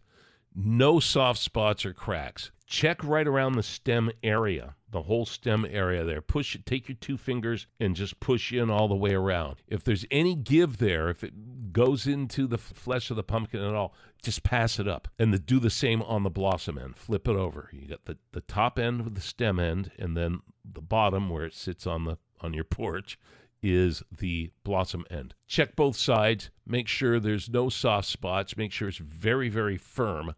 no 0.56 1.00
soft 1.00 1.40
spots 1.40 1.86
or 1.86 1.94
cracks. 1.94 2.52
Check 2.66 3.04
right 3.04 3.28
around 3.28 3.54
the 3.54 3.64
stem 3.64 4.12
area, 4.24 4.76
the 4.90 5.04
whole 5.04 5.26
stem 5.26 5.66
area 5.70 6.04
there. 6.04 6.22
Push 6.22 6.56
it, 6.56 6.66
take 6.66 6.90
your 6.90 6.98
two 7.00 7.18
fingers 7.18 7.66
and 7.80 7.96
just 7.96 8.20
push 8.20 8.52
in 8.52 8.70
all 8.70 8.90
the 8.90 8.96
way 8.96 9.14
around. 9.14 9.58
If 9.68 9.84
there's 9.84 10.06
any 10.12 10.36
give 10.36 10.78
there, 10.78 11.10
if 11.10 11.24
it 11.24 11.72
goes 11.72 12.08
into 12.08 12.46
the 12.46 12.58
flesh 12.58 13.10
of 13.10 13.16
the 13.16 13.24
pumpkin 13.24 13.62
at 13.62 13.74
all, 13.74 13.94
just 14.22 14.44
pass 14.44 14.80
it 14.80 14.88
up. 14.88 15.08
And 15.18 15.34
the, 15.34 15.40
do 15.40 15.60
the 15.60 15.70
same 15.70 16.02
on 16.02 16.24
the 16.24 16.30
blossom 16.30 16.78
end. 16.78 16.98
Flip 16.98 17.28
it 17.28 17.36
over. 17.36 17.70
You 17.72 17.88
got 17.88 18.04
the, 18.06 18.18
the 18.34 18.42
top 18.42 18.78
end 18.78 19.04
with 19.04 19.16
the 19.16 19.22
stem 19.22 19.60
end, 19.60 19.92
and 19.98 20.18
then 20.18 20.42
the 20.66 20.82
bottom 20.82 21.30
where 21.30 21.46
it 21.46 21.54
sits 21.54 21.88
on 21.88 22.04
the 22.04 22.18
on 22.42 22.54
your 22.54 22.64
porch 22.64 23.18
is 23.62 24.04
the 24.15 24.52
blossom 24.63 25.06
end. 25.10 25.34
Check 25.48 25.76
both 25.76 25.96
sides. 25.96 26.50
Make 26.65 26.88
sure 26.88 27.20
there's 27.20 27.50
no 27.50 27.70
soft 27.70 28.08
spots. 28.08 28.58
Make 28.58 28.72
sure 28.72 28.88
it's 28.88 28.98
very, 28.98 29.50
very 29.50 29.78
firm 29.78 30.36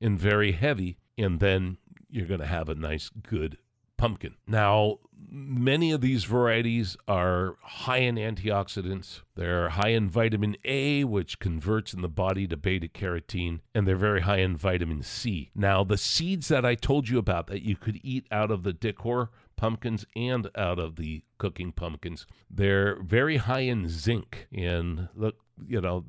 and 0.00 0.18
very 0.18 0.52
heavy. 0.52 0.98
And 1.18 1.40
then 1.40 1.78
you're 2.08 2.26
going 2.26 2.40
to 2.40 2.46
have 2.46 2.68
a 2.68 2.74
nice, 2.74 3.10
good 3.10 3.58
pumpkin. 3.96 4.34
Now, 4.48 4.98
many 5.30 5.92
of 5.92 6.00
these 6.00 6.24
varieties 6.24 6.96
are 7.06 7.56
high 7.62 7.98
in 7.98 8.16
antioxidants. 8.16 9.20
They're 9.36 9.68
high 9.68 9.90
in 9.90 10.08
vitamin 10.08 10.56
A, 10.64 11.04
which 11.04 11.38
converts 11.38 11.94
in 11.94 12.02
the 12.02 12.08
body 12.08 12.48
to 12.48 12.56
beta 12.56 12.88
carotene, 12.88 13.60
and 13.74 13.86
they're 13.86 13.94
very 13.94 14.22
high 14.22 14.38
in 14.38 14.56
vitamin 14.56 15.02
C. 15.02 15.52
Now, 15.54 15.84
the 15.84 15.96
seeds 15.96 16.48
that 16.48 16.64
I 16.64 16.74
told 16.74 17.08
you 17.08 17.18
about 17.18 17.46
that 17.46 17.62
you 17.62 17.76
could 17.76 18.00
eat 18.02 18.26
out 18.32 18.50
of 18.50 18.64
the 18.64 18.72
decor 18.72 19.30
pumpkins 19.62 20.04
and 20.16 20.50
out 20.56 20.80
of 20.80 20.96
the 20.96 21.22
cooking 21.38 21.70
pumpkins, 21.70 22.26
they're 22.50 23.00
very 23.00 23.36
high 23.36 23.60
in 23.60 23.88
zinc. 23.88 24.48
And 24.52 25.08
look, 25.14 25.36
you 25.64 25.80
know, 25.80 26.04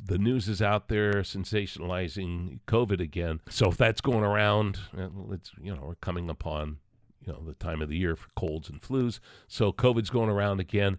the 0.00 0.16
news 0.16 0.48
is 0.48 0.62
out 0.62 0.86
there 0.86 1.14
sensationalizing 1.14 2.60
COVID 2.68 3.00
again. 3.00 3.40
So 3.50 3.68
if 3.68 3.76
that's 3.76 4.00
going 4.00 4.22
around, 4.22 4.78
eh, 4.96 5.08
it's 5.32 5.50
you 5.60 5.74
know 5.74 5.82
we're 5.82 5.96
coming 5.96 6.30
upon 6.30 6.76
you 7.26 7.32
know 7.32 7.42
the 7.44 7.54
time 7.54 7.82
of 7.82 7.88
the 7.88 7.96
year 7.96 8.14
for 8.14 8.28
colds 8.36 8.68
and 8.68 8.80
flus. 8.80 9.18
So 9.48 9.72
COVID's 9.72 10.10
going 10.10 10.30
around 10.30 10.60
again. 10.60 10.98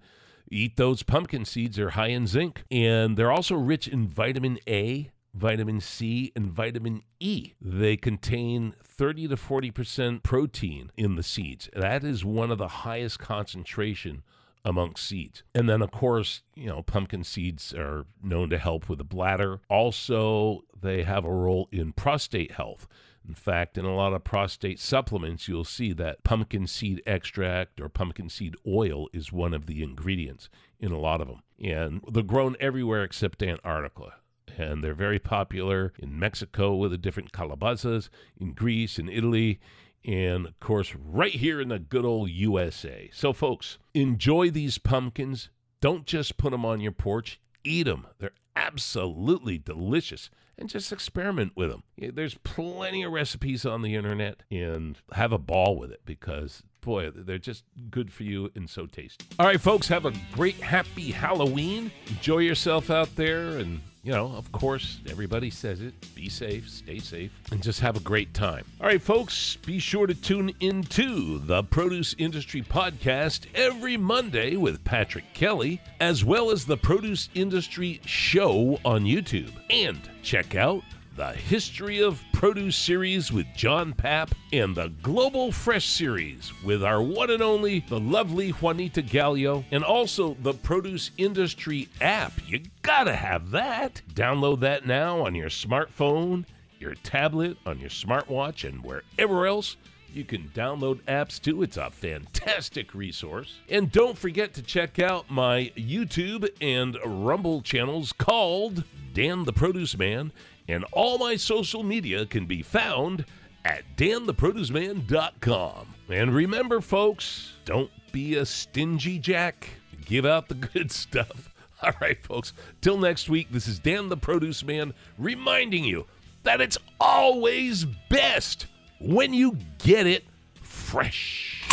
Eat 0.51 0.75
those 0.75 1.01
pumpkin 1.01 1.45
seeds; 1.45 1.77
they're 1.77 1.91
high 1.91 2.09
in 2.09 2.27
zinc, 2.27 2.65
and 2.69 3.15
they're 3.15 3.31
also 3.31 3.55
rich 3.55 3.87
in 3.87 4.09
vitamin 4.09 4.59
A, 4.67 5.11
vitamin 5.35 5.81
C, 5.81 6.31
and 6.35 6.47
vitamin 6.47 7.03
E. 7.19 7.53
They 7.61 7.97
contain 7.97 8.73
30 8.83 9.27
to 9.29 9.37
40 9.37 9.71
percent 9.71 10.23
protein 10.23 10.91
in 10.97 11.15
the 11.15 11.23
seeds. 11.23 11.69
That 11.75 12.03
is 12.03 12.23
one 12.23 12.51
of 12.51 12.57
the 12.57 12.67
highest 12.67 13.19
concentration 13.19 14.23
amongst 14.63 15.07
seeds. 15.07 15.43
And 15.53 15.69
then, 15.69 15.81
of 15.81 15.91
course, 15.91 16.41
you 16.55 16.67
know, 16.67 16.81
pumpkin 16.81 17.23
seeds 17.23 17.73
are 17.73 18.05
known 18.23 18.49
to 18.49 18.57
help 18.57 18.89
with 18.89 18.97
the 18.97 19.03
bladder. 19.03 19.59
Also, 19.69 20.63
they 20.79 21.03
have 21.03 21.23
a 21.23 21.31
role 21.31 21.69
in 21.71 21.93
prostate 21.93 22.51
health. 22.53 22.87
In 23.27 23.35
fact, 23.35 23.77
in 23.77 23.85
a 23.85 23.95
lot 23.95 24.13
of 24.13 24.23
prostate 24.23 24.79
supplements, 24.79 25.47
you'll 25.47 25.63
see 25.63 25.93
that 25.93 26.23
pumpkin 26.23 26.67
seed 26.67 27.01
extract 27.05 27.81
or 27.81 27.89
pumpkin 27.89 28.29
seed 28.29 28.55
oil 28.67 29.07
is 29.13 29.31
one 29.31 29.53
of 29.53 29.65
the 29.65 29.81
ingredients 29.81 30.49
in 30.79 30.91
a 30.91 30.99
lot 30.99 31.21
of 31.21 31.27
them. 31.27 31.41
And 31.59 32.01
they're 32.11 32.23
grown 32.23 32.55
everywhere 32.59 33.03
except 33.03 33.41
Antarctica. 33.41 34.13
And 34.57 34.83
they're 34.83 34.93
very 34.93 35.19
popular 35.19 35.93
in 35.99 36.17
Mexico 36.17 36.75
with 36.75 36.91
the 36.91 36.97
different 36.97 37.31
calabazas, 37.31 38.09
in 38.39 38.53
Greece, 38.53 38.97
in 38.97 39.09
Italy, 39.09 39.59
and 40.05 40.45
of 40.45 40.59
course, 40.59 40.95
right 40.95 41.33
here 41.33 41.59
in 41.59 41.69
the 41.69 41.79
good 41.79 42.05
old 42.05 42.29
USA. 42.29 43.09
So, 43.11 43.33
folks, 43.33 43.79
enjoy 43.93 44.51
these 44.51 44.77
pumpkins. 44.77 45.49
Don't 45.81 46.05
just 46.05 46.37
put 46.37 46.51
them 46.51 46.65
on 46.65 46.79
your 46.79 46.91
porch, 46.91 47.39
eat 47.63 47.83
them. 47.83 48.07
They're 48.19 48.31
absolutely 48.55 49.57
delicious. 49.57 50.29
And 50.57 50.69
just 50.69 50.93
experiment 50.93 51.51
with 51.57 51.69
them. 51.69 51.83
There's 51.97 52.37
plenty 52.45 53.03
of 53.03 53.11
recipes 53.11 53.65
on 53.65 53.81
the 53.81 53.95
internet 53.95 54.43
and 54.49 54.97
have 55.11 55.33
a 55.33 55.37
ball 55.37 55.77
with 55.77 55.91
it 55.91 55.99
because 56.05 56.63
boy, 56.85 57.09
they're 57.09 57.37
just 57.37 57.65
good 57.89 58.13
for 58.13 58.23
you 58.23 58.51
and 58.55 58.69
so 58.69 58.85
tasty. 58.85 59.25
All 59.39 59.45
right, 59.47 59.59
folks, 59.59 59.87
have 59.89 60.05
a 60.05 60.13
great, 60.33 60.55
happy 60.55 61.11
Halloween. 61.11 61.91
Enjoy 62.07 62.37
yourself 62.37 62.89
out 62.89 63.13
there. 63.15 63.57
And, 63.57 63.81
you 64.03 64.11
know, 64.11 64.27
of 64.35 64.51
course, 64.51 64.99
everybody 65.09 65.49
says 65.49 65.81
it 65.81 65.93
be 66.13 66.29
safe, 66.29 66.69
stay 66.69 66.99
safe, 66.99 67.31
and 67.51 67.61
just 67.61 67.79
have 67.79 67.97
a 67.97 68.01
great 68.01 68.33
time. 68.33 68.63
All 68.79 68.87
right, 68.87 69.01
folks, 69.01 69.57
be 69.65 69.79
sure 69.79 70.05
to 70.05 70.13
tune 70.13 70.53
into 70.59 71.39
the 71.39 71.63
Produce 71.63 72.15
Industry 72.17 72.61
Podcast 72.61 73.47
every 73.55 73.97
Monday 73.97 74.55
with 74.55 74.83
Patrick 74.83 75.25
Kelly, 75.33 75.81
as 75.99 76.23
well 76.23 76.51
as 76.51 76.65
the 76.65 76.77
Produce 76.77 77.29
Industry 77.33 77.99
Show 78.05 78.79
on 78.85 79.03
YouTube. 79.05 79.51
And 79.71 79.99
check 80.21 80.55
out 80.55 80.83
the 81.15 81.31
History 81.31 82.01
of 82.01 82.21
Produce 82.33 82.75
series 82.75 83.31
with 83.31 83.47
John 83.55 83.93
Papp, 83.93 84.31
and 84.51 84.75
the 84.75 84.89
Global 85.01 85.49
Fresh 85.49 85.87
series 85.87 86.51
with 86.61 86.83
our 86.83 87.01
one 87.01 87.29
and 87.29 87.41
only, 87.41 87.85
the 87.87 87.99
lovely 87.99 88.49
Juanita 88.49 89.01
Gaglio, 89.01 89.63
and 89.71 89.81
also 89.81 90.35
the 90.41 90.53
Produce 90.53 91.11
Industry 91.17 91.87
app. 92.01 92.33
You 92.45 92.63
gotta 92.81 93.15
have 93.15 93.51
that. 93.51 94.01
Download 94.13 94.59
that 94.59 94.85
now 94.85 95.25
on 95.25 95.35
your 95.35 95.47
smartphone, 95.47 96.43
your 96.79 96.95
tablet, 96.95 97.57
on 97.65 97.79
your 97.79 97.89
smartwatch, 97.89 98.67
and 98.67 98.83
wherever 98.83 99.47
else. 99.47 99.77
You 100.13 100.25
can 100.25 100.49
download 100.53 101.01
apps 101.03 101.41
too. 101.41 101.63
It's 101.63 101.77
a 101.77 101.91
fantastic 101.91 102.93
resource. 102.93 103.59
And 103.69 103.91
don't 103.91 104.17
forget 104.17 104.53
to 104.55 104.61
check 104.61 104.99
out 104.99 105.29
my 105.29 105.71
YouTube 105.77 106.49
and 106.59 106.97
Rumble 107.05 107.61
channels 107.61 108.11
called 108.11 108.83
Dan 109.13 109.45
the 109.45 109.53
Produce 109.53 109.97
Man 109.97 110.31
and 110.67 110.83
all 110.91 111.17
my 111.17 111.35
social 111.35 111.83
media 111.83 112.25
can 112.25 112.45
be 112.45 112.61
found 112.61 113.25
at 113.63 113.83
dantheproduceman.com. 113.97 115.87
And 116.09 116.33
remember, 116.33 116.81
folks, 116.81 117.53
don't 117.65 117.91
be 118.11 118.35
a 118.35 118.45
stingy 118.45 119.19
jack. 119.19 119.69
Give 120.05 120.25
out 120.25 120.47
the 120.47 120.55
good 120.73 120.91
stuff. 120.91 121.53
All 121.81 121.93
right, 121.99 122.23
folks. 122.23 122.53
Till 122.81 122.97
next 122.97 123.29
week, 123.29 123.47
this 123.51 123.67
is 123.67 123.79
Dan 123.79 124.09
the 124.09 124.17
Produce 124.17 124.63
Man 124.63 124.93
reminding 125.17 125.83
you 125.83 126.05
that 126.43 126.61
it's 126.61 126.77
always 126.99 127.85
best 128.09 128.67
when 128.99 129.33
you 129.33 129.57
get 129.79 130.07
it 130.07 130.23
fresh. 130.61 131.63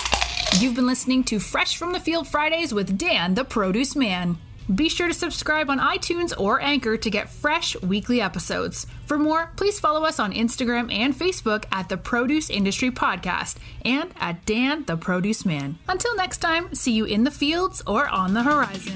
You've 0.58 0.74
been 0.74 0.86
listening 0.86 1.24
to 1.24 1.38
Fresh 1.38 1.76
from 1.76 1.92
the 1.92 2.00
Field 2.00 2.26
Fridays 2.28 2.74
with 2.74 2.98
Dan 2.98 3.34
the 3.34 3.44
Produce 3.44 3.96
Man. 3.96 4.38
Be 4.74 4.88
sure 4.88 5.08
to 5.08 5.14
subscribe 5.14 5.68
on 5.68 5.78
iTunes 5.78 6.32
or 6.38 6.60
Anchor 6.60 6.96
to 6.96 7.10
get 7.10 7.28
fresh 7.28 7.76
weekly 7.82 8.20
episodes. 8.20 8.86
For 9.06 9.18
more, 9.18 9.52
please 9.56 9.80
follow 9.80 10.04
us 10.04 10.18
on 10.18 10.32
Instagram 10.32 10.92
and 10.92 11.14
Facebook 11.14 11.64
at 11.72 11.88
the 11.88 11.96
Produce 11.96 12.48
Industry 12.48 12.90
Podcast 12.90 13.56
and 13.84 14.10
at 14.18 14.46
Dan 14.46 14.84
the 14.84 14.96
Produce 14.96 15.44
Man. 15.44 15.78
Until 15.88 16.16
next 16.16 16.38
time, 16.38 16.74
see 16.74 16.92
you 16.92 17.04
in 17.04 17.24
the 17.24 17.30
fields 17.30 17.82
or 17.86 18.08
on 18.08 18.34
the 18.34 18.42
horizon. 18.44 18.94